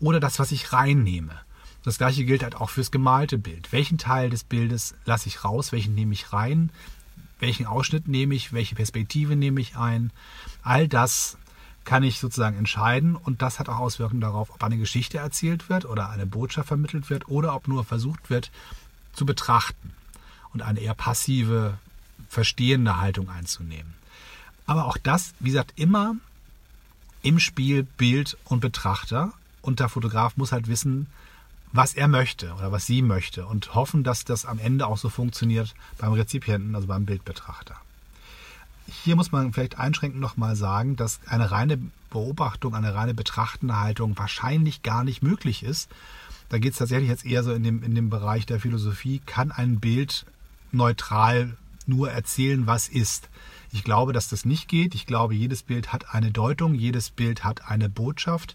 oder 0.00 0.20
das, 0.20 0.38
was 0.38 0.52
ich 0.52 0.72
reinnehme. 0.72 1.38
Das 1.84 1.98
gleiche 1.98 2.24
gilt 2.24 2.42
halt 2.42 2.54
auch 2.54 2.70
fürs 2.70 2.90
gemalte 2.90 3.38
Bild. 3.38 3.72
Welchen 3.72 3.98
Teil 3.98 4.30
des 4.30 4.44
Bildes 4.44 4.94
lasse 5.04 5.28
ich 5.28 5.44
raus, 5.44 5.72
welchen 5.72 5.94
nehme 5.94 6.14
ich 6.14 6.32
rein? 6.32 6.70
Welchen 7.42 7.66
Ausschnitt 7.66 8.06
nehme 8.06 8.36
ich, 8.36 8.52
welche 8.52 8.76
Perspektive 8.76 9.34
nehme 9.34 9.60
ich 9.60 9.76
ein. 9.76 10.12
All 10.62 10.86
das 10.86 11.36
kann 11.84 12.04
ich 12.04 12.20
sozusagen 12.20 12.56
entscheiden 12.56 13.16
und 13.16 13.42
das 13.42 13.58
hat 13.58 13.68
auch 13.68 13.78
Auswirkungen 13.78 14.20
darauf, 14.20 14.50
ob 14.50 14.62
eine 14.62 14.78
Geschichte 14.78 15.18
erzählt 15.18 15.68
wird 15.68 15.84
oder 15.84 16.08
eine 16.08 16.24
Botschaft 16.24 16.68
vermittelt 16.68 17.10
wird 17.10 17.28
oder 17.28 17.56
ob 17.56 17.66
nur 17.66 17.84
versucht 17.84 18.30
wird 18.30 18.52
zu 19.12 19.26
betrachten 19.26 19.92
und 20.54 20.62
eine 20.62 20.78
eher 20.78 20.94
passive, 20.94 21.76
verstehende 22.28 23.00
Haltung 23.00 23.28
einzunehmen. 23.28 23.94
Aber 24.64 24.86
auch 24.86 24.96
das, 24.96 25.34
wie 25.40 25.48
gesagt, 25.48 25.72
immer 25.74 26.14
im 27.22 27.40
Spiel 27.40 27.82
Bild 27.82 28.38
und 28.44 28.60
Betrachter 28.60 29.32
und 29.62 29.80
der 29.80 29.88
Fotograf 29.88 30.36
muss 30.36 30.52
halt 30.52 30.68
wissen, 30.68 31.08
was 31.72 31.94
er 31.94 32.08
möchte 32.08 32.52
oder 32.54 32.70
was 32.70 32.86
sie 32.86 33.02
möchte 33.02 33.46
und 33.46 33.74
hoffen, 33.74 34.04
dass 34.04 34.24
das 34.24 34.44
am 34.44 34.58
Ende 34.58 34.86
auch 34.86 34.98
so 34.98 35.08
funktioniert 35.08 35.74
beim 35.98 36.12
Rezipienten, 36.12 36.74
also 36.74 36.86
beim 36.86 37.06
Bildbetrachter. 37.06 37.76
Hier 39.04 39.16
muss 39.16 39.32
man 39.32 39.52
vielleicht 39.52 39.78
einschränkend 39.78 40.20
nochmal 40.20 40.54
sagen, 40.56 40.96
dass 40.96 41.20
eine 41.26 41.50
reine 41.50 41.78
Beobachtung, 42.10 42.74
eine 42.74 42.94
reine 42.94 43.14
betrachtende 43.14 43.80
Haltung 43.80 44.18
wahrscheinlich 44.18 44.82
gar 44.82 45.02
nicht 45.04 45.22
möglich 45.22 45.62
ist. 45.62 45.90
Da 46.50 46.58
geht 46.58 46.72
es 46.72 46.78
tatsächlich 46.78 47.08
jetzt 47.08 47.24
eher 47.24 47.42
so 47.42 47.54
in 47.54 47.62
dem, 47.62 47.82
in 47.82 47.94
dem 47.94 48.10
Bereich 48.10 48.44
der 48.44 48.60
Philosophie, 48.60 49.22
kann 49.24 49.50
ein 49.50 49.80
Bild 49.80 50.26
neutral 50.72 51.56
nur 51.86 52.10
erzählen, 52.10 52.66
was 52.66 52.88
ist. 52.88 53.30
Ich 53.72 53.84
glaube, 53.84 54.12
dass 54.12 54.28
das 54.28 54.44
nicht 54.44 54.68
geht. 54.68 54.94
Ich 54.94 55.06
glaube, 55.06 55.34
jedes 55.34 55.62
Bild 55.62 55.92
hat 55.92 56.14
eine 56.14 56.30
Deutung, 56.30 56.74
jedes 56.74 57.10
Bild 57.10 57.44
hat 57.44 57.70
eine 57.70 57.88
Botschaft. 57.88 58.54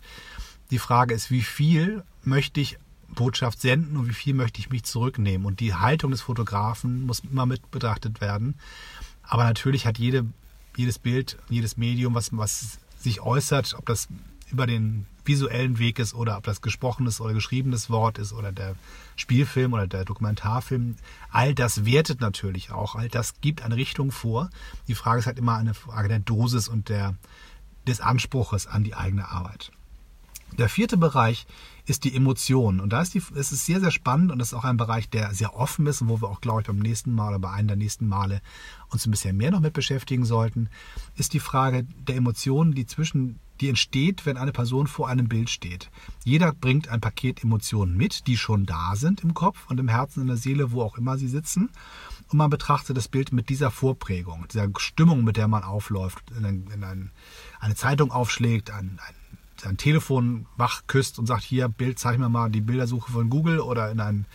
Die 0.69 0.79
Frage 0.79 1.15
ist, 1.15 1.31
wie 1.31 1.41
viel 1.41 2.03
möchte 2.23 2.59
ich 2.59 2.77
Botschaft 3.15 3.61
senden 3.61 3.97
und 3.97 4.07
wie 4.07 4.13
viel 4.13 4.33
möchte 4.33 4.59
ich 4.59 4.69
mich 4.69 4.83
zurücknehmen. 4.83 5.45
Und 5.45 5.59
die 5.59 5.73
Haltung 5.73 6.11
des 6.11 6.21
Fotografen 6.21 7.05
muss 7.05 7.19
immer 7.19 7.45
mit 7.45 7.71
betrachtet 7.71 8.21
werden. 8.21 8.55
Aber 9.23 9.43
natürlich 9.43 9.85
hat 9.85 9.97
jede, 9.97 10.25
jedes 10.75 10.99
Bild, 10.99 11.37
jedes 11.49 11.77
Medium, 11.77 12.13
was, 12.13 12.35
was 12.35 12.79
sich 12.97 13.21
äußert, 13.21 13.75
ob 13.77 13.85
das 13.85 14.07
über 14.49 14.65
den 14.65 15.05
visuellen 15.25 15.77
Weg 15.77 15.99
ist 15.99 16.13
oder 16.13 16.37
ob 16.37 16.45
das 16.45 16.61
gesprochenes 16.61 17.19
oder 17.19 17.33
geschriebenes 17.33 17.89
Wort 17.89 18.17
ist 18.17 18.31
oder 18.31 18.51
der 18.53 18.75
Spielfilm 19.17 19.73
oder 19.73 19.87
der 19.87 20.05
Dokumentarfilm, 20.05 20.95
all 21.31 21.53
das 21.53 21.85
wertet 21.85 22.21
natürlich 22.21 22.71
auch, 22.71 22.95
all 22.95 23.09
das 23.09 23.41
gibt 23.41 23.61
eine 23.61 23.75
Richtung 23.75 24.11
vor. 24.11 24.49
Die 24.87 24.95
Frage 24.95 25.19
ist 25.19 25.25
halt 25.25 25.37
immer 25.37 25.57
eine 25.57 25.73
Frage 25.73 26.07
der 26.07 26.19
Dosis 26.19 26.69
und 26.69 26.87
der, 26.87 27.15
des 27.85 27.99
Anspruches 27.99 28.67
an 28.67 28.85
die 28.85 28.95
eigene 28.95 29.29
Arbeit. 29.29 29.71
Der 30.57 30.69
vierte 30.69 30.95
Bereich 30.95 31.45
ist 31.87 32.03
die 32.03 32.15
Emotion. 32.15 32.79
Und 32.79 32.91
da 32.91 33.01
ist, 33.01 33.13
die, 33.13 33.23
es 33.35 33.51
ist 33.51 33.65
sehr, 33.65 33.79
sehr 33.79 33.91
spannend 33.91 34.31
und 34.31 34.39
das 34.39 34.49
ist 34.49 34.53
auch 34.53 34.65
ein 34.65 34.77
Bereich, 34.77 35.09
der 35.09 35.33
sehr 35.33 35.55
offen 35.55 35.87
ist 35.87 36.01
und 36.01 36.09
wo 36.09 36.21
wir 36.21 36.29
auch, 36.29 36.41
glaube 36.41 36.61
ich, 36.61 36.67
beim 36.67 36.79
nächsten 36.79 37.15
Mal 37.15 37.29
oder 37.29 37.39
bei 37.39 37.51
einem 37.51 37.69
der 37.69 37.77
nächsten 37.77 38.07
Male 38.07 38.41
uns 38.89 39.05
ein 39.05 39.11
bisschen 39.11 39.37
mehr 39.37 39.51
noch 39.51 39.61
mit 39.61 39.73
beschäftigen 39.73 40.25
sollten, 40.25 40.69
ist 41.15 41.33
die 41.33 41.39
Frage 41.39 41.85
der 42.07 42.17
Emotionen, 42.17 42.73
die 42.73 42.85
zwischen 42.85 43.39
die 43.61 43.69
entsteht, 43.69 44.25
wenn 44.25 44.37
eine 44.37 44.51
Person 44.51 44.85
vor 44.85 45.07
einem 45.07 45.27
Bild 45.27 45.49
steht. 45.49 45.89
Jeder 46.23 46.53
bringt 46.53 46.89
ein 46.89 47.01
Paket 47.01 47.43
Emotionen 47.43 47.97
mit, 47.97 48.27
die 48.27 48.37
schon 48.37 48.65
da 48.65 48.95
sind 48.95 49.23
im 49.23 49.33
Kopf 49.33 49.65
und 49.69 49.79
im 49.79 49.87
Herzen, 49.87 50.21
in 50.21 50.27
der 50.27 50.37
Seele, 50.37 50.71
wo 50.71 50.83
auch 50.83 50.97
immer 50.97 51.17
sie 51.17 51.27
sitzen. 51.27 51.69
Und 52.29 52.37
man 52.37 52.49
betrachtet 52.49 52.97
das 52.97 53.07
Bild 53.07 53.31
mit 53.31 53.49
dieser 53.49 53.71
Vorprägung, 53.71 54.45
dieser 54.51 54.69
Stimmung, 54.77 55.23
mit 55.23 55.37
der 55.37 55.47
man 55.47 55.63
aufläuft, 55.63 56.31
in, 56.37 56.45
ein, 56.45 56.67
in 56.73 56.83
ein, 56.83 57.11
eine 57.59 57.75
Zeitung 57.75 58.11
aufschlägt, 58.11 58.69
ein, 58.69 58.99
ein 59.07 59.15
sein 59.61 59.77
Telefon 59.77 60.45
wach 60.55 60.83
küsst 60.87 61.19
und 61.19 61.25
sagt, 61.25 61.43
hier, 61.43 61.67
Bild, 61.67 61.99
zeig 61.99 62.17
mir 62.19 62.29
mal 62.29 62.49
die 62.49 62.61
Bildersuche 62.61 63.11
von 63.11 63.29
Google 63.29 63.59
oder 63.59 63.91
in 63.91 63.99
ein, 63.99 64.25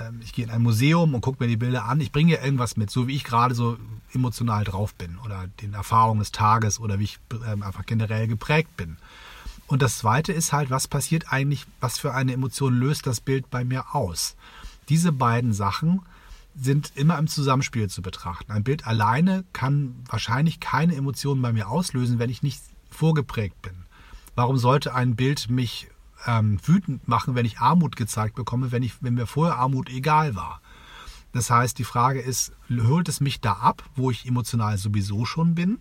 äh, 0.00 0.10
ich 0.20 0.32
gehe 0.32 0.44
in 0.44 0.50
ein 0.50 0.62
Museum 0.62 1.14
und 1.14 1.20
gucke 1.20 1.42
mir 1.42 1.48
die 1.48 1.56
Bilder 1.56 1.84
an. 1.84 2.00
Ich 2.00 2.12
bringe 2.12 2.32
ja 2.32 2.44
irgendwas 2.44 2.76
mit, 2.76 2.90
so 2.90 3.08
wie 3.08 3.16
ich 3.16 3.24
gerade 3.24 3.54
so 3.54 3.76
emotional 4.12 4.64
drauf 4.64 4.94
bin 4.94 5.18
oder 5.24 5.46
den 5.60 5.74
Erfahrungen 5.74 6.20
des 6.20 6.32
Tages 6.32 6.80
oder 6.80 6.98
wie 6.98 7.04
ich 7.04 7.18
äh, 7.32 7.62
einfach 7.62 7.86
generell 7.86 8.28
geprägt 8.28 8.76
bin. 8.76 8.96
Und 9.66 9.82
das 9.82 9.98
Zweite 9.98 10.32
ist 10.32 10.52
halt, 10.52 10.70
was 10.70 10.86
passiert 10.86 11.32
eigentlich, 11.32 11.66
was 11.80 11.98
für 11.98 12.14
eine 12.14 12.32
Emotion 12.32 12.74
löst 12.74 13.06
das 13.06 13.20
Bild 13.20 13.50
bei 13.50 13.64
mir 13.64 13.94
aus? 13.94 14.36
Diese 14.88 15.10
beiden 15.10 15.52
Sachen 15.52 16.02
sind 16.54 16.92
immer 16.94 17.18
im 17.18 17.26
Zusammenspiel 17.26 17.90
zu 17.90 18.00
betrachten. 18.00 18.52
Ein 18.52 18.64
Bild 18.64 18.86
alleine 18.86 19.44
kann 19.52 19.94
wahrscheinlich 20.08 20.60
keine 20.60 20.94
Emotionen 20.94 21.42
bei 21.42 21.52
mir 21.52 21.68
auslösen, 21.68 22.18
wenn 22.18 22.30
ich 22.30 22.42
nicht 22.42 22.62
vorgeprägt 22.90 23.60
bin. 23.60 23.85
Warum 24.36 24.58
sollte 24.58 24.94
ein 24.94 25.16
Bild 25.16 25.48
mich 25.48 25.88
ähm, 26.26 26.60
wütend 26.64 27.08
machen, 27.08 27.34
wenn 27.34 27.46
ich 27.46 27.58
Armut 27.58 27.96
gezeigt 27.96 28.36
bekomme, 28.36 28.70
wenn, 28.70 28.82
ich, 28.82 29.02
wenn 29.02 29.14
mir 29.14 29.26
vorher 29.26 29.56
Armut 29.56 29.88
egal 29.88 30.36
war? 30.36 30.60
Das 31.32 31.50
heißt, 31.50 31.78
die 31.78 31.84
Frage 31.84 32.20
ist, 32.20 32.52
holt 32.70 33.08
es 33.08 33.20
mich 33.20 33.40
da 33.40 33.54
ab, 33.54 33.82
wo 33.96 34.10
ich 34.10 34.26
emotional 34.26 34.76
sowieso 34.76 35.24
schon 35.24 35.54
bin? 35.54 35.80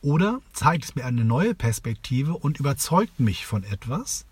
Oder 0.00 0.40
zeigt 0.52 0.84
es 0.84 0.94
mir 0.94 1.04
eine 1.04 1.24
neue 1.24 1.54
Perspektive 1.54 2.34
und 2.34 2.60
überzeugt 2.60 3.18
mich 3.18 3.46
von 3.46 3.64
etwas? 3.64 4.26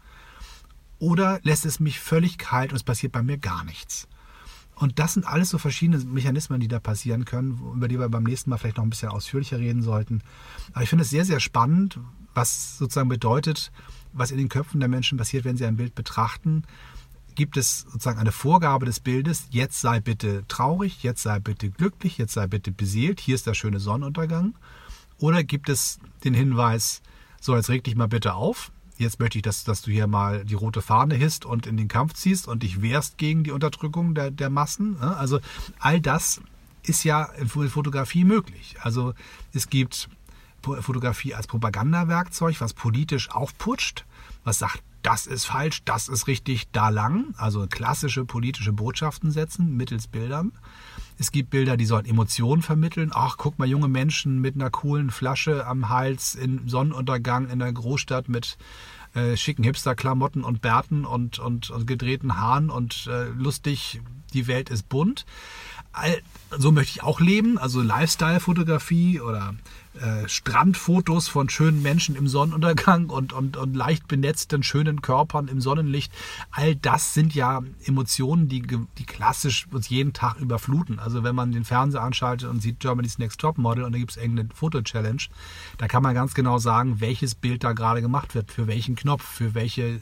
Oder 1.00 1.40
lässt 1.42 1.66
es 1.66 1.80
mich 1.80 1.98
völlig 1.98 2.38
kalt 2.38 2.70
und 2.70 2.76
es 2.76 2.84
passiert 2.84 3.12
bei 3.12 3.22
mir 3.22 3.38
gar 3.38 3.64
nichts? 3.64 4.06
Und 4.76 4.98
das 4.98 5.14
sind 5.14 5.26
alles 5.26 5.50
so 5.50 5.58
verschiedene 5.58 6.02
Mechanismen, 6.04 6.60
die 6.60 6.68
da 6.68 6.78
passieren 6.78 7.24
können, 7.24 7.60
über 7.74 7.88
die 7.88 7.98
wir 7.98 8.08
beim 8.08 8.22
nächsten 8.22 8.48
Mal 8.50 8.58
vielleicht 8.58 8.76
noch 8.76 8.84
ein 8.84 8.90
bisschen 8.90 9.10
ausführlicher 9.10 9.58
reden 9.58 9.82
sollten. 9.82 10.22
Aber 10.72 10.82
ich 10.82 10.88
finde 10.88 11.02
es 11.02 11.10
sehr, 11.10 11.24
sehr 11.24 11.40
spannend, 11.40 11.98
was 12.34 12.78
sozusagen 12.78 13.08
bedeutet, 13.08 13.72
was 14.12 14.30
in 14.30 14.38
den 14.38 14.48
Köpfen 14.48 14.80
der 14.80 14.88
Menschen 14.88 15.18
passiert, 15.18 15.44
wenn 15.44 15.56
sie 15.56 15.66
ein 15.66 15.76
Bild 15.76 15.94
betrachten. 15.94 16.64
Gibt 17.34 17.56
es 17.56 17.80
sozusagen 17.82 18.18
eine 18.18 18.32
Vorgabe 18.32 18.86
des 18.86 19.00
Bildes, 19.00 19.46
jetzt 19.50 19.80
sei 19.80 20.00
bitte 20.00 20.44
traurig, 20.48 21.02
jetzt 21.02 21.22
sei 21.22 21.38
bitte 21.38 21.70
glücklich, 21.70 22.18
jetzt 22.18 22.34
sei 22.34 22.46
bitte 22.46 22.72
beseelt, 22.72 23.20
hier 23.20 23.34
ist 23.34 23.46
der 23.46 23.54
schöne 23.54 23.80
Sonnenuntergang? 23.80 24.54
Oder 25.18 25.44
gibt 25.44 25.68
es 25.68 26.00
den 26.24 26.34
Hinweis, 26.34 27.02
so 27.40 27.54
jetzt 27.54 27.68
reg 27.68 27.84
dich 27.84 27.94
mal 27.94 28.08
bitte 28.08 28.34
auf, 28.34 28.72
jetzt 28.98 29.20
möchte 29.20 29.38
ich, 29.38 29.42
dass, 29.42 29.64
dass 29.64 29.82
du 29.82 29.90
hier 29.90 30.06
mal 30.06 30.44
die 30.44 30.54
rote 30.54 30.82
Fahne 30.82 31.14
hisst 31.14 31.44
und 31.44 31.66
in 31.66 31.76
den 31.76 31.88
Kampf 31.88 32.14
ziehst 32.14 32.48
und 32.48 32.62
dich 32.62 32.82
wehrst 32.82 33.16
gegen 33.16 33.44
die 33.44 33.52
Unterdrückung 33.52 34.14
der, 34.14 34.30
der 34.30 34.50
Massen. 34.50 34.98
Ne? 35.00 35.16
Also 35.16 35.40
all 35.78 36.00
das 36.00 36.40
ist 36.82 37.04
ja 37.04 37.24
in 37.24 37.48
Fotografie 37.48 38.24
möglich. 38.24 38.76
Also 38.80 39.14
es 39.52 39.68
gibt 39.68 40.08
Fotografie 40.62 41.34
als 41.34 41.46
Propagandawerkzeug, 41.46 42.60
was 42.60 42.74
politisch 42.74 43.30
aufputscht, 43.30 44.04
was 44.44 44.58
sagt, 44.58 44.82
das 45.02 45.26
ist 45.26 45.46
falsch, 45.46 45.82
das 45.84 46.08
ist 46.08 46.26
richtig, 46.26 46.70
da 46.72 46.90
lang. 46.90 47.34
Also 47.36 47.66
klassische 47.66 48.24
politische 48.24 48.72
Botschaften 48.72 49.30
setzen 49.30 49.76
mittels 49.76 50.06
Bildern. 50.06 50.52
Es 51.18 51.32
gibt 51.32 51.50
Bilder, 51.50 51.76
die 51.76 51.86
sollen 51.86 52.06
Emotionen 52.06 52.62
vermitteln. 52.62 53.10
Ach, 53.14 53.36
guck 53.36 53.58
mal, 53.58 53.68
junge 53.68 53.88
Menschen 53.88 54.40
mit 54.40 54.54
einer 54.54 54.70
coolen 54.70 55.10
Flasche 55.10 55.66
am 55.66 55.88
Hals 55.88 56.34
im 56.34 56.68
Sonnenuntergang 56.68 57.48
in 57.48 57.58
der 57.58 57.72
Großstadt 57.72 58.28
mit 58.28 58.56
äh, 59.14 59.36
schicken 59.36 59.64
Hipster-Klamotten 59.64 60.44
und 60.44 60.60
Bärten 60.60 61.04
und, 61.04 61.38
und, 61.38 61.70
und 61.70 61.86
gedrehten 61.86 62.38
Haaren 62.38 62.70
und 62.70 63.06
äh, 63.06 63.24
lustig, 63.30 64.00
die 64.32 64.46
Welt 64.46 64.70
ist 64.70 64.88
bunt. 64.88 65.26
All, 65.92 66.22
so 66.56 66.70
möchte 66.72 66.92
ich 66.98 67.02
auch 67.02 67.20
leben, 67.20 67.58
also 67.58 67.82
Lifestyle-Fotografie 67.82 69.20
oder 69.20 69.54
äh, 69.94 70.28
Strandfotos 70.28 71.26
von 71.26 71.48
schönen 71.48 71.82
Menschen 71.82 72.14
im 72.14 72.28
Sonnenuntergang 72.28 73.10
und, 73.10 73.32
und, 73.32 73.56
und 73.56 73.74
leicht 73.74 74.06
benetzten 74.06 74.62
schönen 74.62 75.02
Körpern 75.02 75.48
im 75.48 75.60
Sonnenlicht. 75.60 76.12
All 76.52 76.76
das 76.76 77.12
sind 77.12 77.34
ja 77.34 77.60
Emotionen, 77.84 78.48
die, 78.48 78.62
die 78.62 79.04
klassisch 79.04 79.66
uns 79.72 79.88
jeden 79.88 80.12
Tag 80.12 80.38
überfluten. 80.38 81.00
Also 81.00 81.24
wenn 81.24 81.34
man 81.34 81.50
den 81.50 81.64
Fernseher 81.64 82.02
anschaltet 82.02 82.48
und 82.48 82.60
sieht 82.60 82.78
Germany's 82.78 83.18
Next 83.18 83.40
Top 83.40 83.58
Model 83.58 83.82
und 83.82 83.92
da 83.92 83.98
gibt 83.98 84.12
es 84.12 84.16
irgendeine 84.16 84.50
Foto-Challenge, 84.54 85.22
da 85.78 85.88
kann 85.88 86.04
man 86.04 86.14
ganz 86.14 86.34
genau 86.34 86.58
sagen, 86.58 87.00
welches 87.00 87.34
Bild 87.34 87.64
da 87.64 87.72
gerade 87.72 88.00
gemacht 88.00 88.36
wird, 88.36 88.52
für 88.52 88.68
welchen 88.68 88.94
Knopf, 88.94 89.24
für 89.24 89.54
welche 89.54 90.00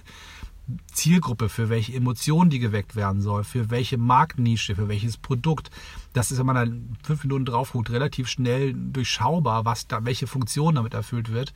Zielgruppe, 0.93 1.49
für 1.49 1.69
welche 1.69 1.95
Emotion 1.95 2.51
die 2.51 2.59
geweckt 2.59 2.95
werden 2.95 3.23
soll, 3.23 3.45
für 3.45 3.71
welche 3.71 3.99
Marktnische, 3.99 4.75
für 4.75 4.89
welches 4.89 5.17
Produkt. 5.17 5.71
Das 6.13 6.31
ist, 6.31 6.39
wenn 6.39 6.47
man 6.47 6.57
dann 6.57 6.97
fünf 7.03 7.25
Minuten 7.25 7.47
drauf 7.47 7.73
guckt, 7.73 7.91
relativ 7.91 8.29
schnell 8.29 8.75
durchschaubar, 8.75 9.65
was 9.65 9.87
da, 9.87 10.05
welche 10.05 10.27
Funktion 10.27 10.75
damit 10.75 10.95
erfüllt 10.95 11.33
wird. 11.33 11.55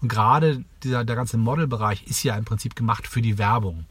Und 0.00 0.08
gerade 0.08 0.64
dieser, 0.82 1.04
der 1.04 1.16
ganze 1.16 1.38
Modelbereich 1.38 2.04
ist 2.04 2.22
ja 2.24 2.36
im 2.36 2.44
Prinzip 2.44 2.74
gemacht 2.74 3.06
für 3.06 3.22
die 3.22 3.38
Werbung. 3.38 3.86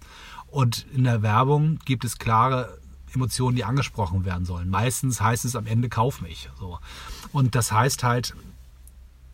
Und 0.47 0.86
in 0.93 1.06
der 1.06 1.21
Werbung 1.21 1.80
gibt 1.86 2.04
es 2.04 2.19
klare 2.19 2.78
Emotionen, 3.13 3.56
die 3.56 3.63
angesprochen 3.63 4.26
werden 4.26 4.45
sollen. 4.45 4.69
Meistens 4.69 5.21
heißt 5.21 5.45
es 5.45 5.56
am 5.56 5.65
Ende 5.65 5.89
kauf 5.89 6.21
mich. 6.21 6.50
So. 6.60 6.80
Und 7.32 7.56
das 7.56 7.71
heißt 7.71 8.04
halt, 8.04 8.36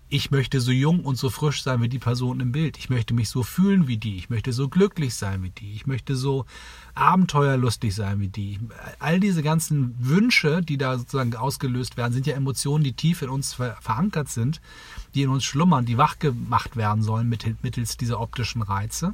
ich 0.09 0.31
möchte 0.31 0.61
so 0.61 0.71
jung 0.71 1.01
und 1.01 1.17
so 1.17 1.29
frisch 1.29 1.63
sein 1.63 1.81
wie 1.81 1.89
die 1.89 1.99
Person 1.99 2.39
im 2.39 2.53
Bild. 2.53 2.77
Ich 2.77 2.89
möchte 2.89 3.13
mich 3.13 3.27
so 3.27 3.43
fühlen 3.43 3.87
wie 3.87 3.97
die. 3.97 4.17
Ich 4.17 4.29
möchte 4.29 4.53
so 4.53 4.69
glücklich 4.69 5.15
sein 5.15 5.43
wie 5.43 5.49
die. 5.49 5.73
Ich 5.73 5.85
möchte 5.85 6.15
so 6.15 6.45
abenteuerlustig 6.95 7.93
sein 7.93 8.21
wie 8.21 8.29
die. 8.29 8.57
All 8.99 9.19
diese 9.19 9.43
ganzen 9.43 9.95
Wünsche, 9.99 10.61
die 10.61 10.77
da 10.77 10.97
sozusagen 10.97 11.35
ausgelöst 11.35 11.97
werden, 11.97 12.13
sind 12.13 12.25
ja 12.25 12.35
Emotionen, 12.35 12.85
die 12.85 12.93
tief 12.93 13.21
in 13.21 13.29
uns 13.29 13.53
verankert 13.53 14.29
sind, 14.29 14.61
die 15.13 15.23
in 15.23 15.29
uns 15.29 15.43
schlummern, 15.43 15.85
die 15.85 15.97
wach 15.97 16.19
gemacht 16.19 16.77
werden 16.77 17.03
sollen 17.03 17.27
mittels 17.27 17.97
dieser 17.97 18.21
optischen 18.21 18.61
Reize. 18.61 19.13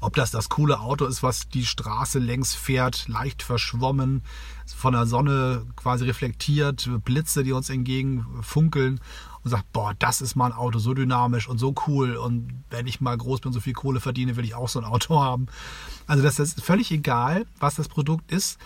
Ob 0.00 0.14
das 0.14 0.30
das 0.30 0.48
coole 0.48 0.80
Auto 0.80 1.04
ist, 1.04 1.22
was 1.22 1.48
die 1.48 1.66
Straße 1.66 2.18
längs 2.18 2.54
fährt, 2.54 3.06
leicht 3.08 3.42
verschwommen, 3.42 4.22
von 4.66 4.94
der 4.94 5.06
Sonne 5.06 5.66
quasi 5.76 6.04
reflektiert, 6.06 6.88
Blitze, 7.04 7.44
die 7.44 7.52
uns 7.52 7.68
entgegen 7.68 8.24
funkeln, 8.40 9.00
und 9.42 9.50
sagt, 9.50 9.72
boah, 9.72 9.94
das 9.98 10.20
ist 10.20 10.36
mal 10.36 10.46
ein 10.46 10.52
Auto 10.52 10.78
so 10.78 10.94
dynamisch 10.94 11.48
und 11.48 11.58
so 11.58 11.74
cool 11.86 12.16
und 12.16 12.64
wenn 12.68 12.86
ich 12.86 13.00
mal 13.00 13.16
groß 13.16 13.40
bin, 13.40 13.52
so 13.52 13.60
viel 13.60 13.72
Kohle 13.72 14.00
verdiene, 14.00 14.36
will 14.36 14.44
ich 14.44 14.54
auch 14.54 14.68
so 14.68 14.78
ein 14.78 14.84
Auto 14.84 15.20
haben. 15.20 15.46
Also 16.06 16.22
das 16.22 16.38
ist 16.38 16.62
völlig 16.62 16.90
egal, 16.90 17.46
was 17.58 17.74
das 17.74 17.88
Produkt 17.88 18.30
ist 18.30 18.58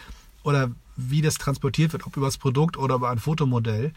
oder 0.42 0.70
wie 0.96 1.22
das 1.22 1.36
transportiert 1.36 1.92
wird, 1.92 2.06
ob 2.06 2.16
über 2.16 2.26
das 2.26 2.38
Produkt 2.38 2.76
oder 2.76 2.96
über 2.96 3.10
ein 3.10 3.18
Fotomodell. 3.18 3.92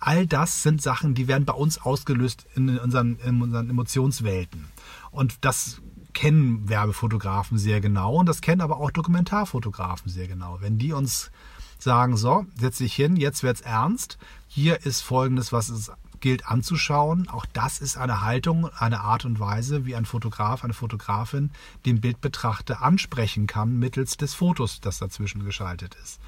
All 0.00 0.26
das 0.26 0.62
sind 0.62 0.80
Sachen, 0.80 1.14
die 1.14 1.28
werden 1.28 1.44
bei 1.44 1.52
uns 1.52 1.78
ausgelöst 1.78 2.46
in 2.54 2.78
unseren, 2.78 3.18
in 3.18 3.42
unseren 3.42 3.68
Emotionswelten. 3.68 4.66
Und 5.10 5.44
das 5.44 5.80
kennen 6.18 6.68
Werbefotografen 6.68 7.58
sehr 7.58 7.80
genau 7.80 8.14
und 8.16 8.26
das 8.26 8.40
kennen 8.40 8.60
aber 8.60 8.78
auch 8.78 8.90
Dokumentarfotografen 8.90 10.10
sehr 10.10 10.26
genau. 10.26 10.60
Wenn 10.60 10.76
die 10.76 10.92
uns 10.92 11.30
sagen, 11.78 12.16
so, 12.16 12.44
setz 12.58 12.78
dich 12.78 12.92
hin, 12.92 13.14
jetzt 13.14 13.44
wird's 13.44 13.60
ernst, 13.60 14.18
hier 14.48 14.84
ist 14.84 15.00
folgendes, 15.00 15.52
was 15.52 15.68
es 15.68 15.92
gilt 16.18 16.48
anzuschauen. 16.48 17.28
Auch 17.28 17.46
das 17.46 17.78
ist 17.78 17.96
eine 17.96 18.22
Haltung, 18.22 18.68
eine 18.78 19.02
Art 19.02 19.26
und 19.26 19.38
Weise, 19.38 19.86
wie 19.86 19.94
ein 19.94 20.06
Fotograf, 20.06 20.64
eine 20.64 20.72
Fotografin 20.72 21.52
den 21.86 22.00
Bildbetrachter 22.00 22.82
ansprechen 22.82 23.46
kann 23.46 23.78
mittels 23.78 24.16
des 24.16 24.34
Fotos, 24.34 24.80
das 24.80 24.98
dazwischen 24.98 25.44
geschaltet 25.44 25.96
ist. 26.02 26.18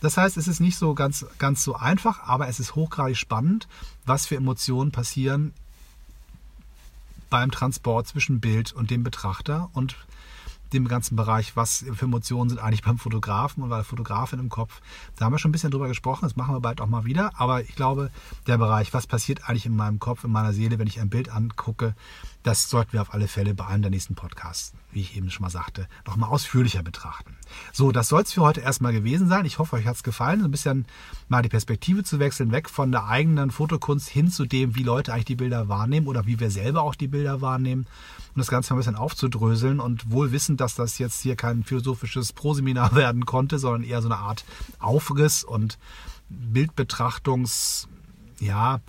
Das 0.00 0.16
heißt, 0.16 0.38
es 0.38 0.48
ist 0.48 0.60
nicht 0.60 0.78
so 0.78 0.94
ganz, 0.94 1.26
ganz 1.38 1.62
so 1.62 1.74
einfach, 1.74 2.26
aber 2.26 2.48
es 2.48 2.60
ist 2.60 2.76
hochgradig 2.76 3.18
spannend, 3.18 3.68
was 4.06 4.24
für 4.26 4.36
Emotionen 4.36 4.90
passieren 4.90 5.52
beim 7.34 7.50
Transport 7.50 8.06
zwischen 8.06 8.38
Bild 8.38 8.72
und 8.72 8.92
dem 8.92 9.02
Betrachter 9.02 9.68
und 9.72 9.96
dem 10.72 10.86
ganzen 10.86 11.16
Bereich, 11.16 11.56
was 11.56 11.84
für 11.94 12.04
Emotionen 12.04 12.48
sind 12.48 12.60
eigentlich 12.60 12.82
beim 12.84 12.96
Fotografen 12.96 13.64
und 13.64 13.70
bei 13.70 13.74
der 13.74 13.84
Fotografin 13.84 14.38
im 14.38 14.50
Kopf. 14.50 14.80
Da 15.16 15.24
haben 15.24 15.32
wir 15.32 15.40
schon 15.40 15.48
ein 15.48 15.52
bisschen 15.52 15.72
drüber 15.72 15.88
gesprochen, 15.88 16.26
das 16.26 16.36
machen 16.36 16.54
wir 16.54 16.60
bald 16.60 16.80
auch 16.80 16.86
mal 16.86 17.04
wieder. 17.04 17.32
Aber 17.34 17.60
ich 17.62 17.74
glaube, 17.74 18.12
der 18.46 18.56
Bereich, 18.56 18.94
was 18.94 19.08
passiert 19.08 19.48
eigentlich 19.48 19.66
in 19.66 19.74
meinem 19.74 19.98
Kopf, 19.98 20.22
in 20.22 20.30
meiner 20.30 20.52
Seele, 20.52 20.78
wenn 20.78 20.86
ich 20.86 21.00
ein 21.00 21.10
Bild 21.10 21.28
angucke, 21.28 21.96
das 22.44 22.70
sollten 22.70 22.92
wir 22.92 23.02
auf 23.02 23.12
alle 23.12 23.26
Fälle 23.26 23.52
bei 23.52 23.66
einem 23.66 23.82
der 23.82 23.90
nächsten 23.90 24.14
Podcasts, 24.14 24.72
wie 24.94 25.00
ich 25.00 25.16
eben 25.16 25.30
schon 25.30 25.42
mal 25.42 25.50
sagte, 25.50 25.88
nochmal 26.06 26.30
ausführlicher 26.30 26.82
betrachten. 26.82 27.36
So, 27.72 27.92
das 27.92 28.08
soll 28.08 28.22
es 28.22 28.32
für 28.32 28.40
heute 28.40 28.60
erstmal 28.60 28.92
gewesen 28.92 29.28
sein. 29.28 29.44
Ich 29.44 29.58
hoffe, 29.58 29.76
euch 29.76 29.86
hat 29.86 29.96
es 29.96 30.02
gefallen, 30.02 30.40
so 30.40 30.46
ein 30.46 30.50
bisschen 30.50 30.86
mal 31.28 31.42
die 31.42 31.48
Perspektive 31.48 32.04
zu 32.04 32.18
wechseln, 32.18 32.52
weg 32.52 32.70
von 32.70 32.92
der 32.92 33.06
eigenen 33.06 33.50
Fotokunst 33.50 34.08
hin 34.08 34.30
zu 34.30 34.46
dem, 34.46 34.74
wie 34.76 34.82
Leute 34.82 35.12
eigentlich 35.12 35.24
die 35.26 35.36
Bilder 35.36 35.68
wahrnehmen 35.68 36.06
oder 36.06 36.26
wie 36.26 36.40
wir 36.40 36.50
selber 36.50 36.82
auch 36.82 36.94
die 36.94 37.08
Bilder 37.08 37.40
wahrnehmen. 37.40 37.86
Und 38.34 38.38
das 38.38 38.48
Ganze 38.48 38.72
mal 38.72 38.76
ein 38.76 38.80
bisschen 38.80 38.96
aufzudröseln 38.96 39.80
und 39.80 40.10
wohl 40.10 40.32
wissend, 40.32 40.60
dass 40.60 40.74
das 40.74 40.98
jetzt 40.98 41.20
hier 41.22 41.36
kein 41.36 41.64
philosophisches 41.64 42.32
Proseminar 42.32 42.94
werden 42.94 43.26
konnte, 43.26 43.58
sondern 43.58 43.82
eher 43.84 44.02
so 44.02 44.08
eine 44.08 44.18
Art 44.18 44.44
Aufriss 44.78 45.44
und 45.44 45.78
Bildbetrachtungs, 46.28 47.88
ja, 48.40 48.80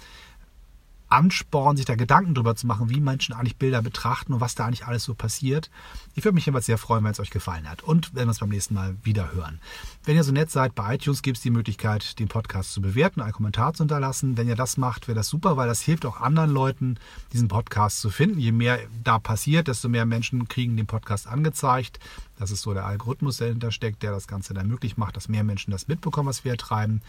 Ansporn, 1.15 1.78
sich 1.78 1.86
da 1.86 1.95
Gedanken 1.95 2.36
drüber 2.36 2.58
zu 2.58 2.67
machen, 2.67 2.89
wie 2.89 2.99
Menschen 2.99 3.34
eigentlich 3.34 3.56
Bilder 3.56 3.82
betrachten 3.82 4.34
und 4.34 4.41
was 4.41 4.54
da 4.54 4.65
eigentlich 4.65 4.86
alles 4.86 5.06
so 5.06 5.13
passiert. 5.13 5.69
Ich 6.13 6.25
würde 6.25 6.36
mich 6.36 6.45
jedenfalls 6.45 6.65
sehr 6.65 6.78
freuen, 6.78 7.06
wenn 7.06 7.12
es 7.12 7.21
euch 7.21 7.30
gefallen 7.30 7.69
hat 7.69 7.84
und 7.84 8.13
wenn 8.13 8.28
wir 8.28 8.32
es 8.32 8.39
beim 8.39 8.49
nächsten 8.49 8.73
Mal 8.73 8.97
wieder 9.04 9.32
hören. 9.34 9.62
Wenn 10.04 10.17
ihr 10.17 10.25
so 10.25 10.34
nett 10.34 10.51
seid, 10.51 10.75
bei 10.75 10.95
iTunes 10.95 11.21
gibt 11.21 11.38
es 11.38 11.43
die 11.43 11.51
Möglichkeit, 11.51 12.19
den 12.19 12.28
Podcast 12.28 12.73
zu 12.73 12.82
bewerten, 12.82 13.21
einen 13.21 13.32
Kommentar 13.32 13.73
zu 13.73 13.84
hinterlassen. 13.84 14.36
Wenn 14.36 14.49
ihr 14.49 14.58
das 14.58 14.75
macht, 14.75 15.08
wäre 15.08 15.15
das 15.15 15.30
super, 15.30 15.56
weil 15.56 15.69
das 15.69 15.82
hilft 15.82 16.06
auch 16.06 16.19
anderen 16.19 16.51
Leuten, 16.51 16.97
diesen 17.32 17.47
Podcast 17.47 18.01
zu 18.01 18.10
finden. 18.10 18.38
Je 18.38 18.51
mehr 18.51 18.80
da 19.04 19.17
passiert, 19.17 19.69
desto 19.69 19.88
mehr 19.88 20.06
Menschen 20.06 20.49
kriegen 20.49 20.75
den 20.75 20.86
Podcast 20.86 21.28
angezeigt. 21.28 21.99
Das 22.38 22.51
ist 22.51 22.62
so 22.62 22.73
der 22.73 22.86
Algorithmus, 22.86 23.38
der 23.38 23.47
dahinter 23.47 23.71
steckt, 23.71 24.04
der 24.04 24.12
das 24.12 24.28
Ganze 24.28 24.54
dann 24.54 24.67
möglich 24.67 24.97
macht, 24.97 25.15
dass 25.15 25.30
mehr 25.30 25.43
Menschen 25.43 25.71
das 25.71 25.88
mitbekommen, 25.88 26.28
was 26.28 26.43
wir 26.43 26.51
hier 26.51 26.58
treiben. 26.58 27.01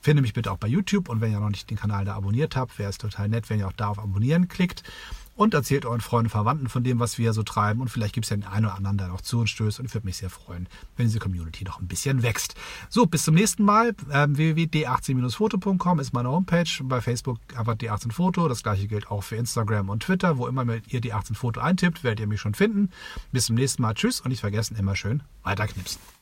Finde 0.00 0.22
mich 0.22 0.32
bitte 0.32 0.50
auch 0.50 0.58
bei 0.58 0.66
YouTube 0.66 1.08
und 1.08 1.20
wenn 1.20 1.30
ihr 1.30 1.40
noch 1.40 1.50
nicht 1.50 1.70
den 1.70 1.78
Kanal 1.78 2.04
da 2.04 2.14
abonniert 2.14 2.56
habt, 2.56 2.78
wäre 2.78 2.90
es 2.90 2.98
total 2.98 3.28
nett, 3.28 3.48
wenn 3.52 3.60
ihr 3.60 3.68
auch 3.68 3.72
da 3.72 3.88
auf 3.88 3.98
Abonnieren 3.98 4.48
klickt 4.48 4.82
und 5.34 5.54
erzählt 5.54 5.86
euren 5.86 6.00
Freunden 6.00 6.26
und 6.26 6.30
Verwandten 6.30 6.68
von 6.68 6.84
dem, 6.84 6.98
was 6.98 7.18
wir 7.18 7.32
so 7.32 7.42
treiben. 7.42 7.80
Und 7.80 7.88
vielleicht 7.88 8.14
gibt 8.14 8.26
es 8.26 8.30
ja 8.30 8.36
den 8.36 8.44
einen 8.44 8.66
oder 8.66 8.76
anderen, 8.76 8.98
der 8.98 9.08
noch 9.08 9.20
zu 9.20 9.40
uns 9.40 9.50
stößt. 9.50 9.80
Und 9.80 9.86
ich 9.86 9.94
würde 9.94 10.06
mich 10.06 10.18
sehr 10.18 10.30
freuen, 10.30 10.68
wenn 10.96 11.06
diese 11.06 11.18
Community 11.18 11.64
noch 11.64 11.80
ein 11.80 11.88
bisschen 11.88 12.22
wächst. 12.22 12.54
So, 12.88 13.06
bis 13.06 13.24
zum 13.24 13.34
nächsten 13.34 13.64
Mal. 13.64 13.94
Ähm, 14.12 14.36
www.d18-foto.com 14.36 16.00
ist 16.00 16.12
meine 16.12 16.28
Homepage. 16.28 16.68
Bei 16.82 17.00
Facebook 17.00 17.38
einfach 17.56 17.74
D18-Foto. 17.74 18.48
Das 18.48 18.62
gleiche 18.62 18.86
gilt 18.86 19.10
auch 19.10 19.22
für 19.22 19.36
Instagram 19.36 19.88
und 19.88 20.02
Twitter. 20.02 20.36
Wo 20.38 20.46
immer 20.46 20.64
ihr 20.64 21.00
D18-Foto 21.00 21.60
eintippt, 21.60 22.04
werdet 22.04 22.20
ihr 22.20 22.26
mich 22.26 22.40
schon 22.40 22.54
finden. 22.54 22.90
Bis 23.32 23.46
zum 23.46 23.56
nächsten 23.56 23.82
Mal. 23.82 23.94
Tschüss 23.94 24.20
und 24.20 24.28
nicht 24.28 24.40
vergessen, 24.40 24.76
immer 24.76 24.96
schön 24.96 25.22
weiterknipsen. 25.42 26.12